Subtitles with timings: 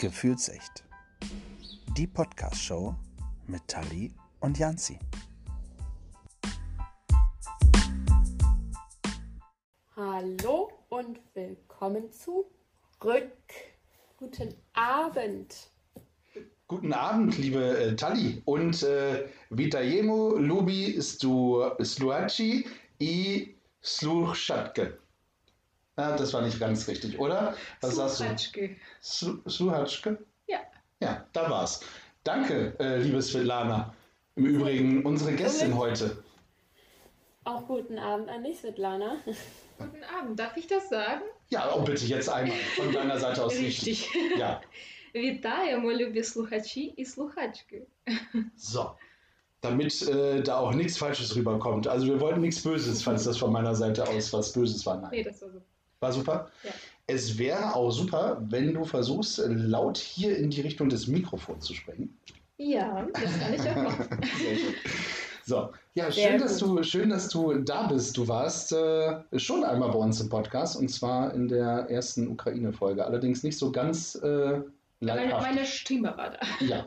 [0.00, 0.84] Gefühlsecht.
[1.96, 2.94] Die Podcast-Show
[3.48, 4.96] mit Tali und Janzi.
[9.96, 13.32] Hallo und willkommen zurück.
[14.18, 15.72] Guten Abend.
[16.68, 18.40] Guten Abend, liebe äh, Tali.
[18.44, 22.68] Und äh, Vitajemo lubi stu, sluaci
[23.00, 24.96] i sluchatke.
[25.97, 27.55] Ja, das war nicht ganz richtig, oder?
[27.81, 28.69] Was sagst du?
[29.01, 30.17] Slu- Sluhatschke?
[30.47, 30.59] Ja.
[30.99, 31.81] Ja, da war's.
[32.23, 33.93] Danke, äh, liebe Svetlana.
[34.35, 36.17] Im Übrigen unsere Gästin heute.
[37.43, 39.17] Auch guten Abend an dich, Svetlana.
[39.77, 41.21] Guten Abend, darf ich das sagen?
[41.49, 44.09] Ja, oh, bitte jetzt einmal von deiner Seite aus richtig.
[44.13, 44.37] Richtig.
[44.39, 44.61] Ja,
[45.15, 47.81] Вітаємо, любі слухачі і слухачки.
[48.57, 48.91] so.
[49.61, 51.87] Damit äh, da auch nichts Falsches rüberkommt.
[51.87, 54.97] Also wir wollten nichts Böses, falls das von meiner Seite aus was Böses war.
[55.01, 55.11] Nein.
[55.11, 55.61] Nee, das war so.
[56.00, 56.50] War super?
[56.62, 56.70] Ja.
[57.06, 61.74] Es wäre auch super, wenn du versuchst, laut hier in die Richtung des Mikrofons zu
[61.74, 62.16] sprechen.
[62.58, 64.20] Ja, das kann ich auch machen.
[64.38, 64.74] Sehr schön.
[65.44, 68.16] So, ja, Sehr schön, dass du, schön, dass du da bist.
[68.16, 73.04] Du warst äh, schon einmal bei uns im Podcast und zwar in der ersten Ukraine-Folge.
[73.04, 74.60] Allerdings nicht so ganz äh,
[75.00, 76.38] Meine, meine Stimme war da.
[76.60, 76.86] Ja,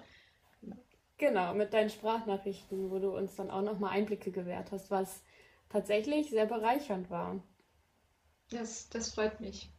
[1.22, 5.22] Genau, mit deinen Sprachnachrichten, wo du uns dann auch nochmal Einblicke gewährt hast, was
[5.70, 7.40] tatsächlich sehr bereichernd war.
[8.52, 9.72] Das, das freut mich.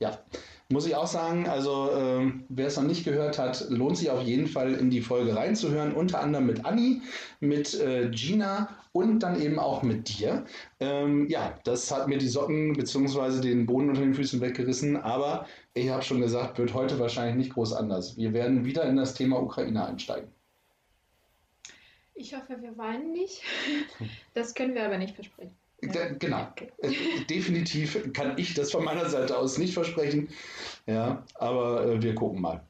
[0.00, 0.18] ja.
[0.68, 4.22] Muss ich auch sagen, also ähm, wer es noch nicht gehört hat, lohnt sich auf
[4.22, 5.94] jeden Fall in die Folge reinzuhören.
[5.94, 7.02] Unter anderem mit Anni,
[7.38, 10.44] mit äh, Gina und dann eben auch mit dir.
[10.80, 13.40] Ähm, ja, das hat mir die Socken bzw.
[13.40, 17.54] den Boden unter den Füßen weggerissen, aber ich habe schon gesagt, wird heute wahrscheinlich nicht
[17.54, 18.16] groß anders.
[18.16, 20.32] Wir werden wieder in das Thema Ukraine einsteigen.
[22.14, 23.42] Ich hoffe, wir weinen nicht.
[24.34, 25.56] Das können wir aber nicht versprechen.
[25.80, 26.48] Ge- Genau.
[26.78, 26.90] Äh,
[27.28, 30.28] Definitiv kann ich das von meiner Seite aus nicht versprechen.
[30.86, 32.62] Ja, aber äh, wir gucken mal.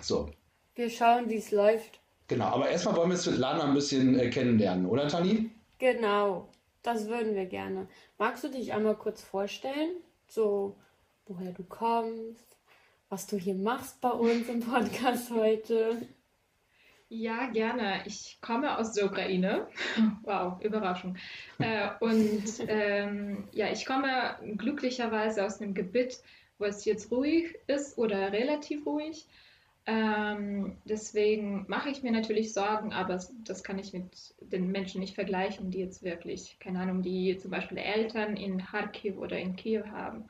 [0.00, 0.30] So,
[0.74, 2.00] Wir schauen, wie es läuft.
[2.28, 2.46] genau.
[2.46, 5.50] Aber erstmal wollen wir Svetlana ein bisschen äh, kennenlernen, oder Tani?
[5.78, 6.48] Genau,
[6.82, 7.88] das würden wir gerne.
[8.18, 9.96] Magst du dich einmal kurz vorstellen?
[10.28, 10.76] So,
[11.26, 12.56] woher du kommst,
[13.08, 16.02] was du hier machst bei uns im Podcast heute?
[17.08, 18.02] Ja, gerne.
[18.06, 19.68] Ich komme aus der Ukraine.
[20.22, 21.16] Wow, Überraschung.
[21.58, 26.20] Äh, und ähm, ja, ich komme glücklicherweise aus einem Gebiet,
[26.58, 29.26] wo es jetzt ruhig ist oder relativ ruhig.
[29.88, 35.14] Ähm, deswegen mache ich mir natürlich Sorgen, aber das kann ich mit den Menschen nicht
[35.14, 39.84] vergleichen, die jetzt wirklich, keine Ahnung, die zum Beispiel Eltern in Kharkiv oder in Kiew
[39.92, 40.24] haben.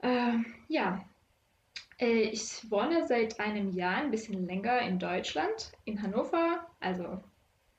[0.00, 1.04] Ähm, ja,
[2.04, 7.20] ich wohne seit einem Jahr ein bisschen länger in Deutschland, in Hannover, also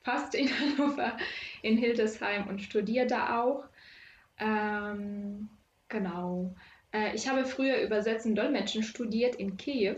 [0.01, 1.17] fast in Hannover,
[1.61, 3.65] in Hildesheim und studiere da auch.
[4.39, 5.49] Ähm,
[5.89, 6.55] genau.
[6.91, 9.97] Äh, ich habe früher Übersetzen Dolmetschen studiert in Kiew,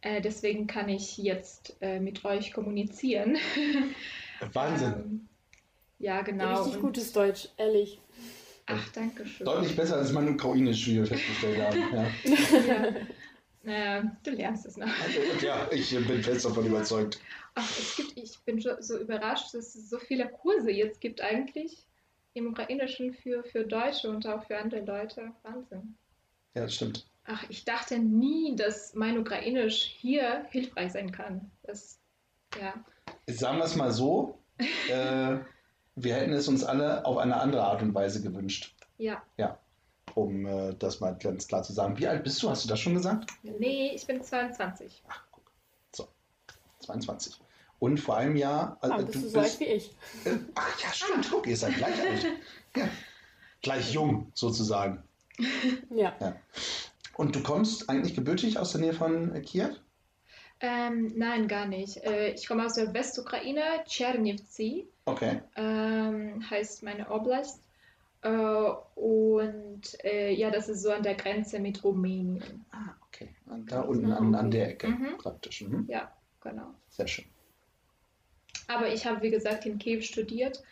[0.00, 3.36] äh, deswegen kann ich jetzt äh, mit euch kommunizieren.
[4.52, 4.92] Wahnsinn.
[4.94, 5.28] Ähm,
[5.98, 6.58] ja, genau.
[6.58, 8.00] Richtig und- gutes Deutsch, ehrlich.
[8.68, 9.46] Ach, danke schön.
[9.46, 11.78] Deutlich besser, als meine ukrainisch, wie wir festgestellt haben.
[12.66, 12.84] Ja.
[12.84, 12.88] Ja.
[13.66, 14.86] Äh, du lernst es noch.
[14.86, 17.18] Also, ja, ich bin fest davon überzeugt.
[17.56, 21.84] Ach, es gibt, ich bin so, überrascht, dass es so viele Kurse jetzt gibt eigentlich
[22.34, 25.32] im Ukrainischen für, für Deutsche und auch für andere Leute.
[25.42, 25.96] Wahnsinn.
[26.54, 27.06] Ja, das stimmt.
[27.24, 31.50] Ach, ich dachte nie, dass mein Ukrainisch hier hilfreich sein kann.
[31.64, 31.98] Das,
[32.60, 32.72] ja.
[33.26, 35.38] Sagen wir es mal so, äh,
[35.96, 38.76] wir hätten es uns alle auf eine andere Art und Weise gewünscht,
[39.36, 39.58] Ja.
[40.16, 41.98] Um äh, das mal ganz klar zu sagen.
[41.98, 42.48] Wie alt bist du?
[42.50, 43.30] Hast du das schon gesagt?
[43.42, 45.02] Nee, ich bin 22.
[45.08, 45.44] Ach, guck.
[45.94, 46.08] So,
[46.80, 47.38] 22.
[47.78, 48.78] Und vor einem Jahr.
[48.82, 49.90] äh, Ah, bist du so alt wie ich?
[50.24, 51.28] äh, ach ja, stimmt.
[51.30, 52.26] Guck, ihr seid gleich alt.
[52.74, 52.88] Ja.
[53.62, 55.02] Gleich jung, sozusagen.
[55.90, 56.14] Ja.
[57.18, 59.70] Und du kommst eigentlich gebürtig aus der Nähe von äh, Kiew?
[60.60, 61.98] Ähm, nein, gar nicht.
[61.98, 64.88] Äh, ich komme aus der Westukraine, Tschernivtsi.
[65.04, 65.42] Okay.
[65.56, 67.60] ähm, heißt meine Oblast.
[68.22, 68.28] Äh,
[68.94, 72.64] und äh, ja, das ist so an der Grenze mit Rumänien.
[72.70, 73.28] Ah, okay.
[73.66, 75.18] Da unten an, an der Ecke Mhm.
[75.18, 75.62] praktisch.
[75.62, 75.86] Mhm.
[75.88, 76.74] Ja, genau.
[76.88, 77.26] Sehr schön.
[78.68, 80.62] Aber ich habe, wie gesagt, in Kiew studiert.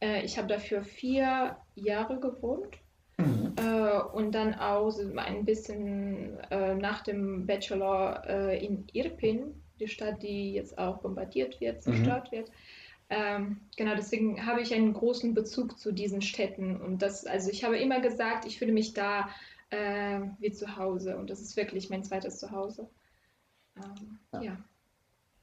[0.00, 2.76] Äh, ich habe dafür vier Jahre gewohnt.
[3.16, 3.54] Mhm.
[3.56, 10.22] Äh, und dann auch ein bisschen äh, nach dem Bachelor äh, in Irpin, die Stadt,
[10.22, 12.50] die jetzt auch bombardiert wird, zerstört wird.
[13.10, 16.80] Ähm, genau, deswegen habe ich einen großen Bezug zu diesen Städten.
[16.80, 19.28] Und das, also ich habe immer gesagt, ich fühle mich da
[19.70, 21.16] äh, wie zu Hause.
[21.16, 22.88] Und das ist wirklich mein zweites Zuhause.
[23.76, 24.42] Ähm, Ja.
[24.42, 24.56] ja.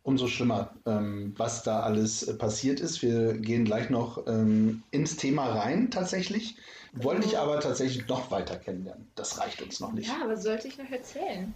[0.03, 3.01] umso schlimmer, ähm, was da alles äh, passiert ist.
[3.01, 6.55] Wir gehen gleich noch ähm, ins Thema rein tatsächlich.
[6.93, 9.11] Wollte ich aber tatsächlich noch weiter kennenlernen.
[9.15, 10.07] Das reicht uns noch nicht.
[10.07, 11.53] Ja, was sollte ich noch erzählen?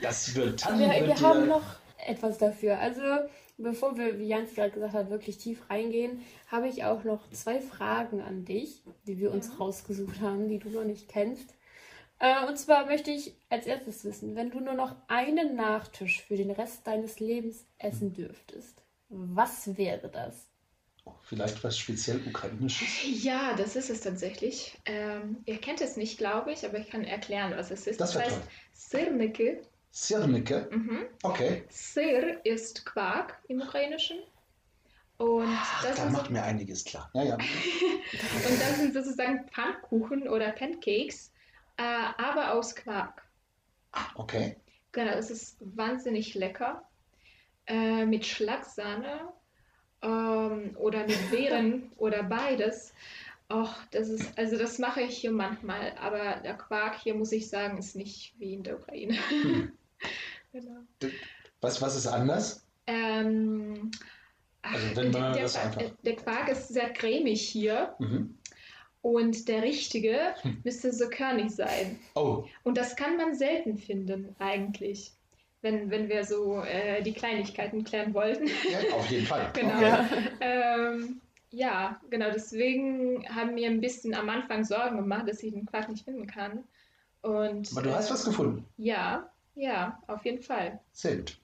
[0.00, 1.64] Das wird Tanni Wir, wir haben noch
[2.06, 2.78] etwas dafür.
[2.78, 3.02] Also,
[3.62, 7.60] bevor wir, wie Jans gerade gesagt hat, wirklich tief reingehen, habe ich auch noch zwei
[7.60, 11.54] Fragen an dich, die wir uns rausgesucht haben, die du noch nicht kennst.
[12.18, 16.36] Äh, und zwar möchte ich als erstes wissen, wenn du nur noch einen Nachtisch für
[16.36, 20.46] den Rest deines Lebens essen dürftest, was wäre das?
[21.22, 23.24] Vielleicht was speziell Ukrainisches.
[23.24, 24.78] Ja, das ist es tatsächlich.
[24.84, 28.00] Ähm, ihr kennt es nicht, glaube ich, aber ich kann erklären, was es ist.
[28.00, 28.48] Das wär heißt toll.
[29.90, 30.68] Sirnike.
[30.70, 31.06] Mhm.
[31.22, 31.64] Okay.
[31.68, 34.18] Sir ist Quark im Ukrainischen.
[35.18, 37.10] Und Ach, das, da sind so, macht mir einiges klar.
[37.12, 37.34] Ja, ja.
[37.34, 41.32] und das sind sozusagen Pfannkuchen oder Pancakes,
[41.76, 43.22] äh, aber aus Quark.
[44.14, 44.56] Okay.
[44.92, 46.88] Genau, es ist wahnsinnig lecker.
[47.66, 49.32] Äh, mit Schlagsahne
[50.02, 52.94] ähm, oder mit Beeren oder beides.
[53.52, 57.48] Och, das ist, also das mache ich hier manchmal, aber der Quark hier, muss ich
[57.48, 59.18] sagen, ist nicht wie in der Ukraine.
[59.28, 59.72] Hm.
[60.52, 60.80] Genau.
[61.60, 62.64] Was, was ist anders?
[62.86, 63.90] Ähm,
[64.62, 68.36] Also wenn man der, das einfach- der Quark ist sehr cremig hier Mhm.
[69.02, 70.58] und der richtige Hm.
[70.64, 71.98] müsste so körnig sein.
[72.14, 75.12] Oh, Und das kann man selten finden, eigentlich,
[75.62, 78.46] wenn, wenn wir so äh, die Kleinigkeiten klären wollten.
[78.70, 79.50] ja, auf jeden Fall.
[79.54, 79.76] Genau.
[79.76, 79.88] Okay.
[79.88, 80.08] Ja.
[80.40, 81.20] ähm,
[81.52, 85.88] ja, genau, deswegen haben mir ein bisschen am Anfang Sorgen gemacht, dass ich den Quark
[85.88, 86.64] nicht finden kann.
[87.22, 88.64] Und, Aber du hast äh, was gefunden.
[88.76, 90.80] Ja, ja, auf jeden Fall.
[90.92, 91.38] Sehr gut.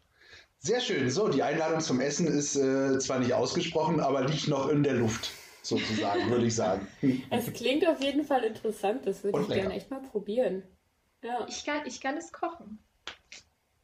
[0.58, 1.11] Sehr schön.
[1.11, 4.94] So, die Einladung zum Essen ist äh, zwar nicht ausgesprochen, aber liegt noch in der
[4.94, 5.31] Luft,
[5.62, 6.87] sozusagen, würde ich sagen.
[7.31, 10.62] Es klingt auf jeden Fall interessant, das würde ich gerne echt mal probieren.
[11.23, 11.47] Ja.
[11.49, 12.79] Ich kann, ich kann es kochen.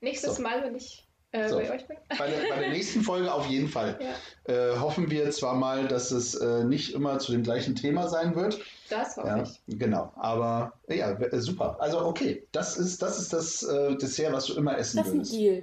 [0.01, 0.43] Nächstes So.
[0.43, 1.56] Mal, wenn ich äh, So.
[1.56, 1.96] bei euch bin.
[2.19, 3.99] Bei der, bei der nächsten Folge auf jeden Fall.
[4.00, 8.08] Ja, Äh, hoffen wir zwar mal, dass es äh, nicht immer zu dem gleichen Thema
[8.08, 8.61] sein wird.
[8.90, 9.61] das hoffe Ja, ich.
[9.79, 10.12] genau.
[10.17, 11.76] Aber ja, äh, super.
[11.81, 15.12] Also okay, das ist das, ist das äh, Dessert, was du immer essen Das ist
[15.12, 15.32] ein würdest.
[15.34, 15.62] Deal.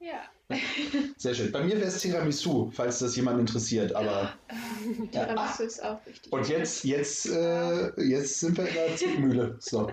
[0.00, 0.22] Ja.
[1.16, 1.52] Sehr schön.
[1.52, 3.94] Bei mir wäre es Tiramisu, falls das jemand interessiert.
[3.94, 4.32] Aber
[5.12, 6.32] Tiramisu ist auch wichtig.
[6.32, 9.56] und jetzt, jetzt, äh, jetzt sind wir in der Zugmühle.
[9.60, 9.90] So.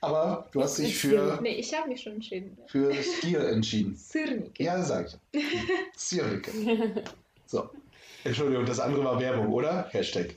[0.00, 2.56] Aber du hast dich für, Nee, ich habe mich schon entschieden.
[2.66, 3.94] für Stier entschieden.
[3.96, 4.62] Sirnike.
[4.62, 5.44] Ja, sag ich.
[5.98, 6.50] Stierrike.
[7.46, 7.70] So.
[8.24, 9.88] Entschuldigung, das andere war Werbung, oder?
[9.90, 10.36] Hashtag.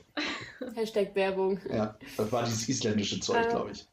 [0.74, 1.60] Hashtag Werbung.
[1.70, 3.86] Ja, das war dieses isländische Zeug, Ähm, glaube ich.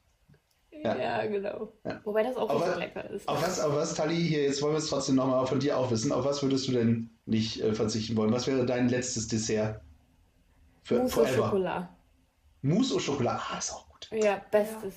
[0.72, 0.96] Ja.
[0.98, 1.74] Ja, genau.
[1.84, 2.00] Ja.
[2.06, 3.28] Wobei das auch richtig lecker ist.
[3.28, 5.92] Auf was, auf was, Tali, hier, jetzt wollen wir es trotzdem nochmal von dir auch
[5.92, 6.14] wissen.
[6.14, 8.32] Auf was würdest du denn nicht äh, verzichten wollen?
[8.32, 9.82] Was wäre dein letztes Dessert?
[10.84, 11.44] Für Mousse au forever?
[11.44, 11.90] Chocolat.
[12.62, 13.42] Mousse au Chocolat.
[13.52, 14.10] Ah, ist auch gut.
[14.14, 14.94] Ja, bestes.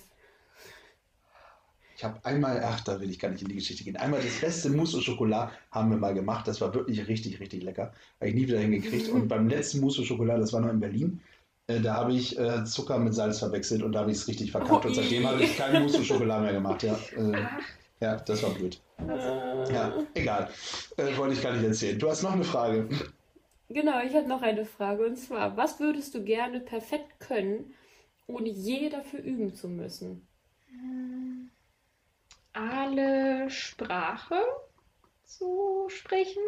[2.02, 3.96] Ich habe einmal, ach, da will ich gar nicht in die Geschichte gehen.
[3.96, 6.48] Einmal das beste Mousse au Chocolat haben wir mal gemacht.
[6.48, 7.92] Das war wirklich richtig, richtig lecker.
[8.18, 9.08] Habe ich nie wieder hingekriegt.
[9.08, 11.20] Und beim letzten Mousse au Chocolat, das war noch in Berlin,
[11.68, 14.50] äh, da habe ich äh, Zucker mit Salz verwechselt und da habe ich es richtig
[14.50, 14.84] verkackt.
[14.84, 16.82] Oh, und seitdem habe ich kein Mousse au Chocolat mehr gemacht.
[16.82, 17.44] Ja, äh,
[18.00, 18.80] ja das war blöd.
[18.98, 20.50] Ja, egal.
[20.96, 22.00] Äh, wollte ich gar nicht erzählen.
[22.00, 22.88] Du hast noch eine Frage.
[23.68, 25.06] Genau, ich habe noch eine Frage.
[25.06, 27.72] Und zwar, was würdest du gerne perfekt können,
[28.26, 30.26] ohne je dafür üben zu müssen?
[32.52, 34.36] Alle Sprache
[35.24, 36.42] zu sprechen,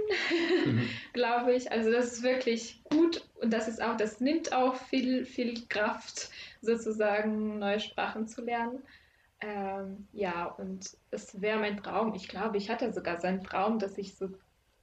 [0.67, 0.89] Mhm.
[1.13, 1.71] glaube ich.
[1.73, 6.31] Also das ist wirklich gut und das ist auch, das nimmt auch viel, viel Kraft,
[6.61, 8.83] sozusagen neue Sprachen zu lernen.
[9.41, 12.15] Ähm, ja, und es wäre mein Traum.
[12.15, 14.29] Ich glaube, ich hatte sogar so einen Traum, dass ich so,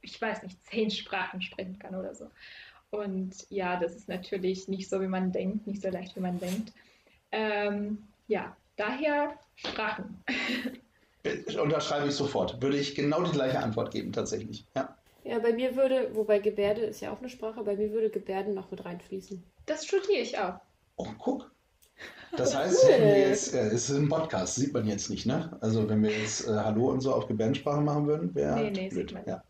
[0.00, 2.30] ich weiß nicht, zehn Sprachen sprechen kann oder so.
[2.90, 6.38] Und ja, das ist natürlich nicht so, wie man denkt, nicht so leicht, wie man
[6.38, 6.72] denkt.
[7.32, 10.22] Ähm, ja, daher Sprachen.
[11.24, 12.60] Äh, Unterschreibe ich sofort.
[12.62, 14.66] Würde ich genau die gleiche Antwort geben, tatsächlich.
[14.74, 14.96] Ja.
[15.24, 18.54] Ja, bei mir würde, wobei Gebärde ist ja auch eine Sprache, bei mir würde Gebärden
[18.54, 19.40] noch mit reinfließen.
[19.66, 20.54] Das studiere ich auch.
[20.96, 21.50] Oh, guck.
[22.36, 22.90] Das heißt, Cool.
[22.98, 25.56] wir jetzt, äh, es ist ein Podcast, sieht man jetzt nicht, ne?
[25.60, 28.88] Also wenn wir jetzt äh, Hallo und so auf Gebärdensprache machen würden, wäre Nee, nee,
[28.88, 29.10] blöd.
[29.10, 29.44] sieht man Ja.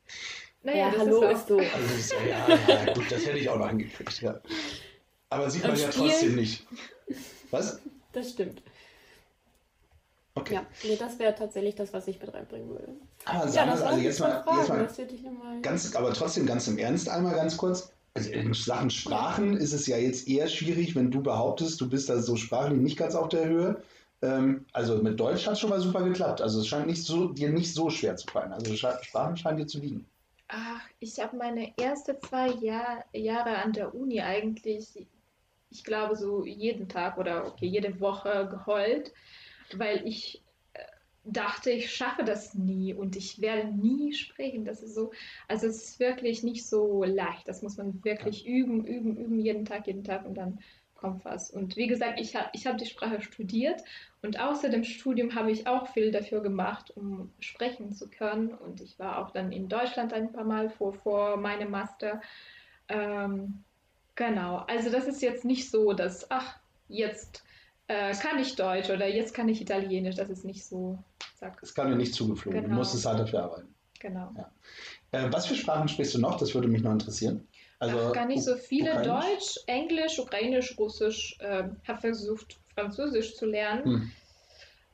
[0.64, 1.56] Naja, ja, das hallo ist, so.
[1.58, 2.48] Also ist, ja,
[2.84, 4.40] ja, gut, das hätte ich auch noch hingekriegt, ja.
[5.30, 6.66] Aber sieht man Und ja Spiel- trotzdem nicht.
[7.50, 7.80] Was?
[8.12, 8.62] Das stimmt.
[10.34, 10.54] Okay.
[10.54, 12.96] Ja, nee, das wäre tatsächlich das, was ich mit reinbringen würde.
[13.24, 14.56] Aber Ja, sagen wir das also jetzt mal, Fragen.
[14.58, 15.60] jetzt mal ich nochmal.
[15.62, 17.92] ganz, aber trotzdem ganz im Ernst einmal ganz kurz.
[18.14, 22.08] Also in Sachen Sprachen ist es ja jetzt eher schwierig, wenn du behauptest, du bist
[22.08, 23.82] da so sprachlich nicht ganz auf der Höhe.
[24.22, 26.40] Ähm, also mit Deutsch hat es schon mal super geklappt.
[26.42, 28.52] Also es scheint nicht so, dir nicht so schwer zu fallen.
[28.52, 30.06] Also Sprachen scheinen dir zu liegen.
[30.48, 35.06] ach, ich habe meine ersten zwei Jahr, Jahre an der Uni eigentlich,
[35.70, 39.12] ich glaube, so jeden Tag oder okay, jede Woche geheult,
[39.78, 40.42] weil ich
[40.74, 40.80] äh,
[41.24, 44.64] dachte, ich schaffe das nie und ich werde nie sprechen.
[44.64, 45.12] Das ist so,
[45.48, 47.48] also es ist wirklich nicht so leicht.
[47.48, 50.58] Das muss man wirklich üben, üben, üben, jeden Tag, jeden Tag und dann
[51.02, 51.50] kommt was.
[51.50, 53.82] Und wie gesagt, ich habe ich hab die Sprache studiert
[54.22, 58.54] und außer dem Studium habe ich auch viel dafür gemacht, um sprechen zu können.
[58.54, 62.22] Und ich war auch dann in Deutschland ein paar Mal vor, vor meinem Master.
[62.88, 63.64] Ähm,
[64.14, 67.44] genau, also das ist jetzt nicht so, dass, ach, jetzt
[67.92, 70.16] äh, kann ich Deutsch oder jetzt kann ich Italienisch.
[70.16, 70.98] Das ist nicht so.
[71.36, 71.60] Zack.
[71.60, 72.62] Das kann dir nicht zugeflogen.
[72.62, 72.74] Genau.
[72.74, 73.74] Du musstest halt dafür arbeiten.
[74.00, 74.32] Genau.
[74.36, 74.50] Ja.
[75.12, 76.36] Äh, was für Sprachen sprichst du noch?
[76.38, 77.46] Das würde mich noch interessieren.
[77.78, 78.92] Also, Ach, gar nicht so viele.
[78.92, 79.06] Ukrainisch?
[79.08, 81.36] Deutsch, Englisch, Ukrainisch, Russisch.
[81.40, 83.84] Äh, habe versucht, Französisch zu lernen.
[83.84, 84.12] Hm.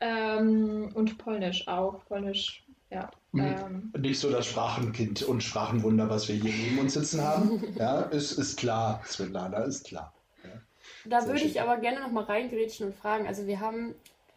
[0.01, 2.05] Ähm, und Polnisch auch.
[2.07, 3.11] Polnisch, ja.
[3.33, 3.41] Hm.
[3.41, 7.63] Ähm, nicht so das Sprachenkind und Sprachenwunder, was wir hier neben uns sitzen haben.
[7.79, 10.13] ja, ist, ist klar, Svetlana, ist klar.
[11.09, 13.27] Da würde ich aber gerne noch mal reingrätschen und fragen.
[13.27, 13.95] Also wir haben,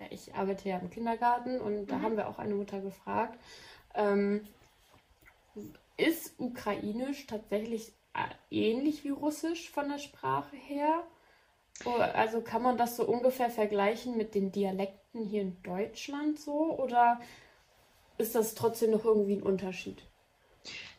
[0.10, 2.02] ich arbeite ja im Kindergarten und da mhm.
[2.02, 3.38] haben wir auch eine Mutter gefragt,
[3.94, 4.48] ähm,
[5.98, 11.04] ist Ukrainisch tatsächlich äh, ähnlich wie Russisch von der Sprache her?
[12.14, 17.20] Also kann man das so ungefähr vergleichen mit den Dialekten hier in Deutschland so oder
[18.18, 20.04] ist das trotzdem noch irgendwie ein Unterschied?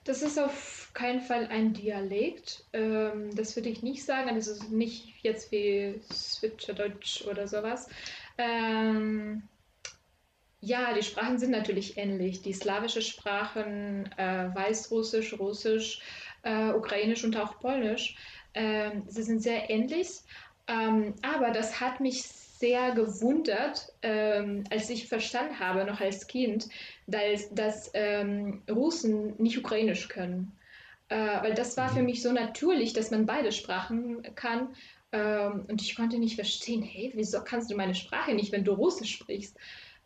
[0.04, 2.64] Das ist auf keinen Fall ein Dialekt.
[2.72, 4.34] Ähm, das würde ich nicht sagen.
[4.34, 7.88] Das ist nicht jetzt wie Switcherdeutsch oder sowas.
[8.38, 9.42] Ähm,
[10.60, 12.42] ja, die Sprachen sind natürlich ähnlich.
[12.42, 16.00] Die slawischen Sprachen, äh, Weißrussisch, Russisch,
[16.42, 18.16] äh, Ukrainisch und auch Polnisch,
[18.52, 20.08] äh, sie sind sehr ähnlich.
[20.68, 26.68] Ähm, aber das hat mich sehr gewundert, ähm, als ich verstanden habe, noch als Kind,
[27.06, 30.52] dass, dass ähm, Russen nicht Ukrainisch können.
[31.08, 34.74] Äh, weil das war für mich so natürlich, dass man beide Sprachen kann.
[35.12, 38.72] Ähm, und ich konnte nicht verstehen, hey, wieso kannst du meine Sprache nicht, wenn du
[38.72, 39.56] Russisch sprichst?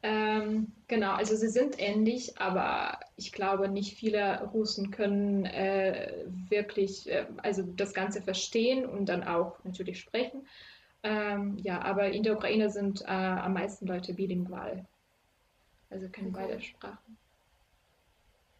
[0.02, 7.10] Ähm, genau, also sie sind ähnlich, aber ich glaube, nicht viele Russen können äh, wirklich
[7.10, 10.46] äh, also das Ganze verstehen und dann auch natürlich sprechen.
[11.02, 14.84] Ähm, ja, aber in der Ukraine sind äh, am meisten Leute bilingual.
[15.90, 16.46] Also können okay.
[16.48, 17.16] beide Sprachen.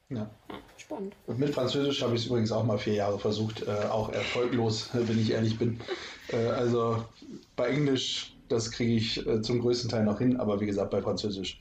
[0.08, 0.30] Ja.
[0.76, 1.16] Spannend.
[1.26, 4.90] Und mit Französisch habe ich es übrigens auch mal vier Jahre versucht, äh, auch erfolglos,
[4.92, 5.80] wenn ich ehrlich bin.
[6.28, 7.04] Äh, also
[7.56, 11.02] bei Englisch, das kriege ich äh, zum größten Teil noch hin, aber wie gesagt, bei
[11.02, 11.60] Französisch.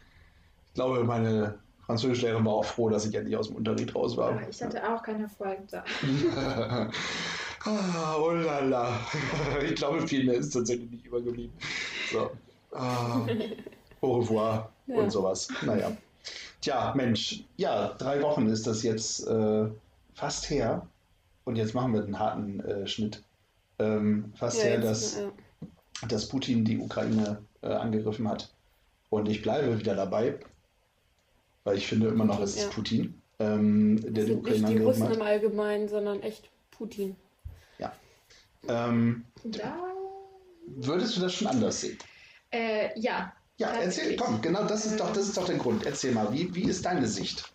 [0.68, 4.40] Ich glaube, meine Französischlehrerin war auch froh, dass ich endlich aus dem Unterricht raus war.
[4.42, 4.96] Ja, ich hatte ja.
[4.96, 5.84] auch keinen Erfolg da.
[7.68, 9.00] Ah, oh lala.
[9.64, 11.52] Ich glaube, viel mehr ist tatsächlich nicht übergeblieben.
[12.12, 12.30] So.
[12.72, 13.26] Ah,
[14.06, 14.96] au revoir ja.
[14.96, 15.48] und sowas.
[15.66, 15.96] Naja.
[16.62, 19.68] Tja, Mensch, ja, drei Wochen ist das jetzt äh,
[20.14, 20.88] fast her.
[21.44, 23.22] Und jetzt machen wir einen harten äh, Schnitt.
[23.78, 25.32] Ähm, fast ja, her, dass, ja.
[26.08, 28.52] dass Putin die Ukraine äh, angegriffen hat.
[29.10, 30.40] Und ich bleibe wieder dabei,
[31.64, 34.70] weil ich finde immer noch, es ist Putin, ähm, der die Ukraine angegriffen hat.
[34.70, 37.16] Nicht die Russen im Allgemeinen, sondern echt Putin.
[38.68, 39.78] Ähm, da...
[40.68, 41.98] Würdest du das schon anders sehen?
[42.52, 43.32] Äh, ja.
[43.58, 45.86] Ja, erzähl, komm, genau das ist doch, das ist doch der Grund.
[45.86, 47.54] Erzähl mal, wie, wie ist deine Sicht?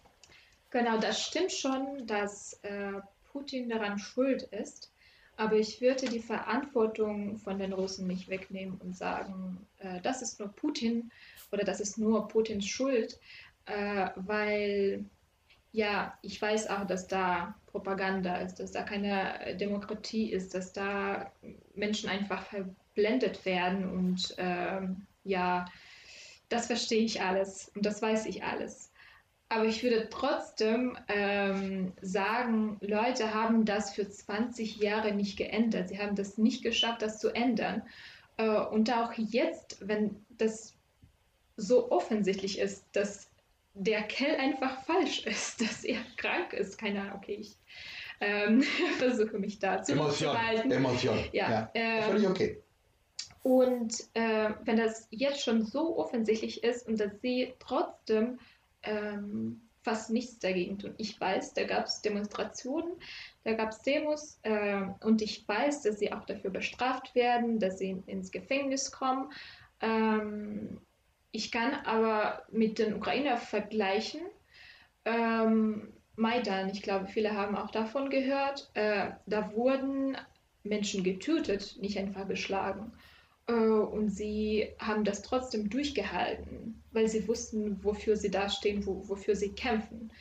[0.71, 3.01] Genau, das stimmt schon, dass äh,
[3.33, 4.91] Putin daran schuld ist.
[5.37, 10.39] Aber ich würde die Verantwortung von den Russen nicht wegnehmen und sagen, äh, das ist
[10.39, 11.11] nur Putin
[11.51, 13.19] oder das ist nur Putins Schuld,
[13.67, 15.05] äh, weil
[15.73, 21.33] ja, ich weiß auch, dass da Propaganda ist, dass da keine Demokratie ist, dass da
[21.75, 25.65] Menschen einfach verblendet werden und ähm, ja,
[26.51, 28.93] das verstehe ich alles und das weiß ich alles.
[29.49, 35.89] Aber ich würde trotzdem ähm, sagen, Leute haben das für 20 Jahre nicht geändert.
[35.89, 37.83] Sie haben das nicht geschafft, das zu ändern.
[38.37, 40.77] Äh, und auch jetzt, wenn das
[41.57, 43.29] so offensichtlich ist, dass
[43.75, 46.79] der Kell einfach falsch ist, dass er krank ist.
[46.79, 47.57] Keine Ahnung, okay, ich
[48.21, 48.63] ähm,
[48.99, 50.37] versuche mich da zu Emotion,
[50.71, 51.19] Emotion.
[51.33, 52.63] Ja, ja ähm, völlig okay.
[53.43, 58.39] Und äh, wenn das jetzt schon so offensichtlich ist und dass sie trotzdem
[58.83, 60.95] ähm, fast nichts dagegen tun.
[60.99, 62.93] Ich weiß, da gab es Demonstrationen,
[63.45, 67.79] da gab es Demos äh, und ich weiß, dass sie auch dafür bestraft werden, dass
[67.79, 69.33] sie ins Gefängnis kommen.
[69.81, 70.81] Ähm,
[71.33, 74.21] ich kann aber mit den Ukrainer vergleichen.
[75.05, 78.71] Ähm, Maidan, ich glaube, viele haben auch davon gehört.
[78.75, 80.17] Äh, da wurden
[80.63, 82.93] Menschen getötet, nicht einfach geschlagen.
[83.51, 89.37] Äh, und sie haben das trotzdem durchgehalten, weil sie wussten, wofür sie dastehen, wo, wofür
[89.37, 90.13] sie kämpfen.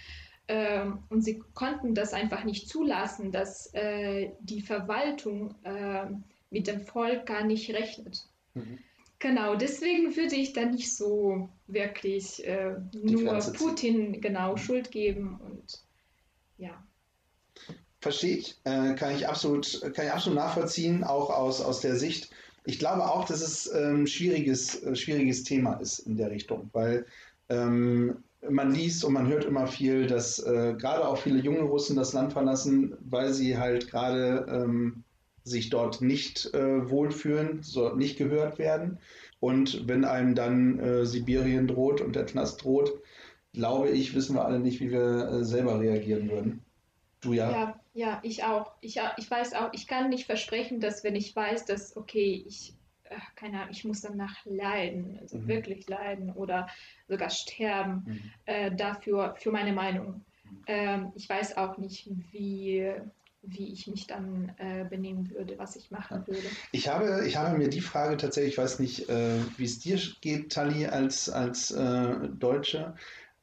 [0.47, 6.07] Äh, und sie konnten das einfach nicht zulassen, dass äh, die Verwaltung äh,
[6.49, 8.25] mit dem Volk gar nicht rechnet.
[8.55, 8.79] Mhm.
[9.19, 14.57] Genau, deswegen würde ich da nicht so wirklich äh, nur Putin genau mhm.
[14.57, 15.81] Schuld geben und
[16.57, 16.83] ja.
[18.01, 22.29] Verstehe ich, kann ich absolut, kann ich absolut nachvollziehen, auch aus, aus der Sicht.
[22.69, 26.69] Ich glaube auch, dass es ein ähm, schwieriges, äh, schwieriges Thema ist in der Richtung,
[26.71, 27.07] weil
[27.49, 31.95] ähm, man liest und man hört immer viel, dass äh, gerade auch viele junge Russen
[31.95, 35.03] das Land verlassen, weil sie halt gerade ähm,
[35.43, 38.99] sich dort nicht äh, wohlfühlen, so nicht gehört werden.
[39.39, 43.01] Und wenn einem dann äh, Sibirien droht und der Knast droht,
[43.51, 46.61] glaube ich, wissen wir alle nicht, wie wir äh, selber reagieren würden.
[47.21, 47.51] Du ja?
[47.51, 48.71] Ja, ja, ich auch.
[48.81, 52.73] Ich, ich weiß auch, ich kann nicht versprechen, dass wenn ich weiß, dass, okay, ich,
[53.09, 55.47] ach, keine Ahnung, ich muss danach leiden, also mhm.
[55.47, 56.67] wirklich leiden oder
[57.07, 58.31] sogar sterben, mhm.
[58.45, 60.23] äh, dafür, für meine Meinung.
[60.43, 60.63] Mhm.
[60.67, 62.93] Ähm, ich weiß auch nicht, wie,
[63.41, 66.47] wie ich mich dann äh, benehmen würde, was ich machen würde.
[66.71, 69.99] Ich habe, ich habe mir die Frage tatsächlich, ich weiß nicht, äh, wie es dir
[70.21, 72.95] geht, Tali, als, als äh, Deutsche.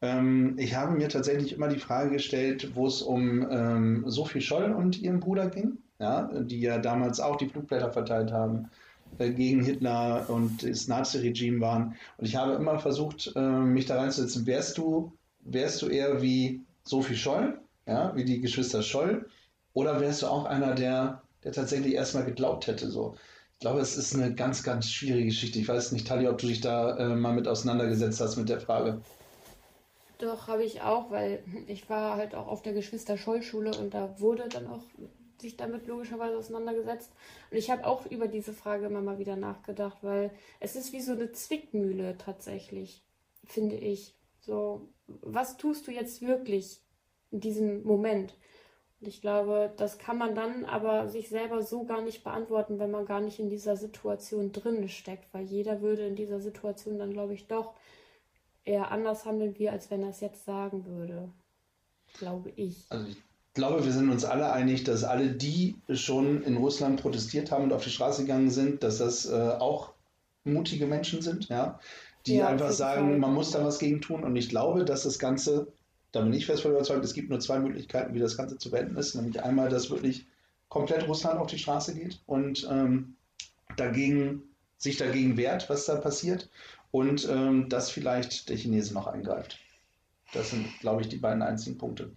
[0.02, 4.72] Ähm, ich habe mir tatsächlich immer die Frage gestellt, wo es um ähm, Sophie Scholl
[4.72, 8.70] und ihren Bruder ging, ja, die ja damals auch die Flugblätter verteilt haben
[9.18, 11.96] äh, gegen Hitler und das Nazi-Regime waren.
[12.18, 14.46] Und ich habe immer versucht, äh, mich da reinzusetzen.
[14.46, 19.26] Wärst du, wärst du eher wie Sophie Scholl, ja, wie die Geschwister Scholl,
[19.72, 22.90] oder wärst du auch einer, der, der tatsächlich erstmal geglaubt hätte?
[22.90, 23.16] So?
[23.54, 25.58] Ich glaube, es ist eine ganz, ganz schwierige Geschichte.
[25.58, 28.60] Ich weiß nicht, Tali, ob du dich da äh, mal mit auseinandergesetzt hast mit der
[28.60, 29.00] Frage.
[30.18, 34.48] Doch, habe ich auch, weil ich war halt auch auf der Geschwister-Scholl-Schule und da wurde
[34.48, 34.82] dann auch
[35.38, 37.12] sich damit logischerweise auseinandergesetzt.
[37.50, 40.30] Und ich habe auch über diese Frage immer mal wieder nachgedacht, weil
[40.60, 43.04] es ist wie so eine Zwickmühle tatsächlich,
[43.44, 44.14] finde ich.
[44.40, 46.80] So, was tust du jetzt wirklich
[47.30, 48.34] in diesem Moment?
[49.00, 52.90] Und ich glaube, das kann man dann aber sich selber so gar nicht beantworten, wenn
[52.90, 57.12] man gar nicht in dieser Situation drin steckt, weil jeder würde in dieser Situation dann,
[57.12, 57.74] glaube ich, doch
[58.66, 61.30] eher anders handeln wir, als wenn er es jetzt sagen würde.
[62.18, 62.84] Glaube ich.
[62.90, 63.16] Also ich
[63.54, 67.72] glaube, wir sind uns alle einig, dass alle, die schon in Russland protestiert haben und
[67.72, 69.92] auf die Straße gegangen sind, dass das äh, auch
[70.44, 71.80] mutige Menschen sind, ja,
[72.26, 73.18] die ja, einfach sagen, Fall.
[73.18, 74.24] man muss da was gegen tun.
[74.24, 75.68] Und ich glaube, dass das Ganze,
[76.12, 78.70] da bin ich fest von überzeugt, es gibt nur zwei Möglichkeiten, wie das Ganze zu
[78.70, 79.14] beenden ist.
[79.14, 80.26] Nämlich einmal, dass wirklich
[80.68, 83.14] komplett Russland auf die Straße geht und ähm,
[83.76, 84.42] dagegen,
[84.78, 86.50] sich dagegen wehrt, was da passiert
[86.96, 89.58] und ähm, dass vielleicht der Chinese noch eingreift.
[90.32, 92.10] Das sind, glaube ich, die beiden einzigen Punkte.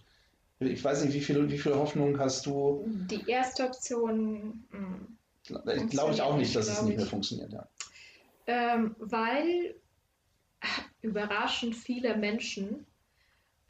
[0.60, 2.86] Ich weiß nicht, wie viel, wie viel Hoffnung hast du?
[2.88, 4.64] Die erste Option.
[4.72, 7.52] Mh, hm, glaube ich auch nicht, dass es nicht mehr funktioniert.
[7.52, 7.68] Ja.
[8.48, 9.76] Ähm, weil
[11.02, 12.86] überraschend viele Menschen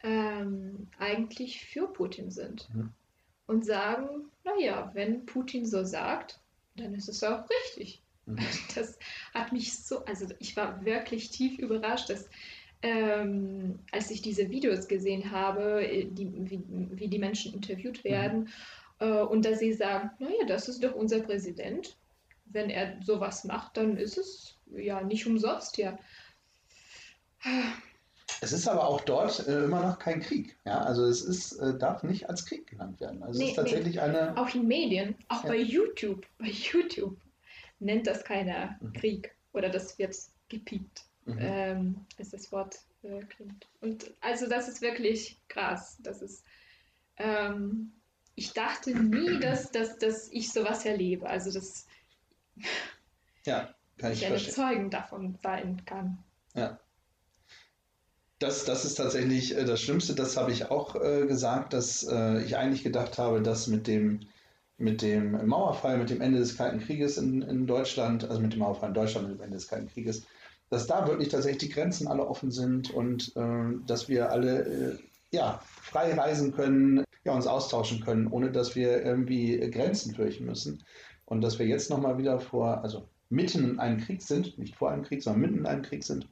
[0.03, 2.91] ähm, eigentlich für Putin sind mhm.
[3.47, 6.39] und sagen, naja, wenn Putin so sagt,
[6.75, 8.03] dann ist es auch richtig.
[8.29, 8.39] Mhm.
[8.75, 8.97] Das
[9.33, 12.29] hat mich so, also ich war wirklich tief überrascht, dass
[12.81, 18.09] ähm, als ich diese Videos gesehen habe, äh, die, wie, wie die Menschen interviewt mhm.
[18.09, 19.07] werden, mhm.
[19.07, 21.97] äh, und dass sie sagen, naja, das ist doch unser Präsident.
[22.45, 25.99] Wenn er sowas macht, dann ist es ja nicht umsonst, ja.
[28.41, 30.57] Es ist aber auch dort äh, immer noch kein Krieg.
[30.65, 30.79] Ja?
[30.79, 33.21] Also es ist, äh, darf nicht als Krieg genannt werden.
[33.21, 34.01] Also nee, es ist tatsächlich nee.
[34.01, 34.35] eine.
[34.35, 35.49] Auch in Medien, auch ja.
[35.49, 36.25] bei YouTube.
[36.39, 37.17] Bei YouTube
[37.79, 38.93] nennt das keiner mhm.
[38.93, 40.15] Krieg oder das wird
[40.49, 41.37] gepiept, mhm.
[41.39, 43.67] ähm, ist das Wort äh, klingt.
[43.81, 45.97] Und also das ist wirklich krass.
[46.01, 46.43] Das ist,
[47.17, 47.91] ähm,
[48.35, 51.27] ich dachte nie, dass, dass, dass ich sowas erlebe.
[51.27, 51.87] Also dass
[53.45, 56.23] ja, kann ich, ich eine Zeugen davon sein kann.
[56.55, 56.79] Ja.
[58.39, 62.41] Das, das ist tatsächlich äh, das Schlimmste, das habe ich auch äh, gesagt, dass äh,
[62.41, 64.21] ich eigentlich gedacht habe, dass mit dem
[64.79, 68.59] mit dem Mauerfall, mit dem Ende des Kalten Krieges in, in Deutschland, also mit dem
[68.59, 70.25] Mauerfall in Deutschland, mit dem Ende des Kalten Krieges,
[70.69, 74.97] dass da wirklich tatsächlich die Grenzen alle offen sind und äh, dass wir alle äh,
[75.31, 80.83] ja, frei reisen können, ja, uns austauschen können, ohne dass wir irgendwie Grenzen fürchten müssen.
[81.25, 84.91] Und dass wir jetzt nochmal wieder vor, also mitten in einem Krieg sind, nicht vor
[84.91, 86.27] einem Krieg, sondern mitten in einem Krieg sind,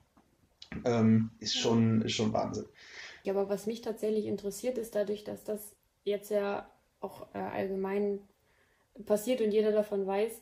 [0.86, 2.66] ähm, ist, schon, ist schon Wahnsinn.
[3.24, 6.68] Ja, aber was mich tatsächlich interessiert, ist dadurch, dass das jetzt ja
[7.00, 8.22] auch äh, allgemein
[9.06, 10.42] passiert und jeder davon weiß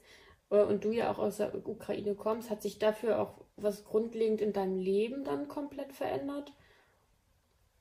[0.51, 4.41] äh, und du ja auch aus der Ukraine kommst, hat sich dafür auch was grundlegend
[4.41, 6.53] in deinem Leben dann komplett verändert?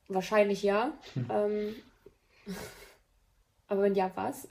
[0.08, 0.92] Wahrscheinlich ja.
[1.14, 1.26] Hm.
[1.30, 1.74] Ähm,
[3.68, 4.48] aber wenn ja, was?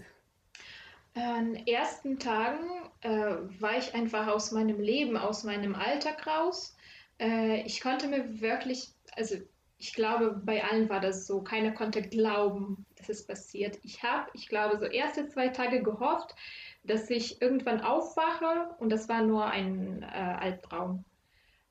[1.16, 2.68] In den ersten Tagen
[3.02, 6.76] äh, war ich einfach aus meinem Leben, aus meinem Alltag raus.
[7.20, 9.36] Äh, ich konnte mir wirklich, also
[9.78, 11.44] ich glaube, bei allen war das so.
[11.44, 13.80] Keiner konnte glauben, es passiert.
[13.84, 16.36] Ich habe, ich glaube, so erste zwei Tage gehofft,
[16.84, 21.04] dass ich irgendwann aufwache und das war nur ein äh, Albtraum.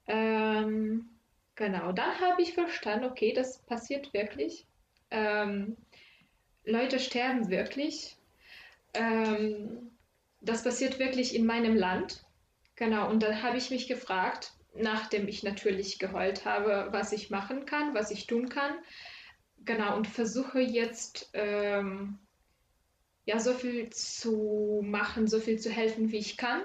[0.07, 1.09] Ähm,
[1.55, 4.66] genau, dann habe ich verstanden, okay, das passiert wirklich.
[5.11, 5.77] Ähm,
[6.64, 8.16] Leute sterben wirklich.
[8.95, 9.90] Ähm,
[10.40, 12.25] das passiert wirklich in meinem Land.
[12.77, 17.66] Genau, und dann habe ich mich gefragt, nachdem ich natürlich geheult habe, was ich machen
[17.66, 18.75] kann, was ich tun kann.
[19.64, 22.18] Genau, und versuche jetzt ähm,
[23.25, 26.62] ja so viel zu machen, so viel zu helfen, wie ich kann.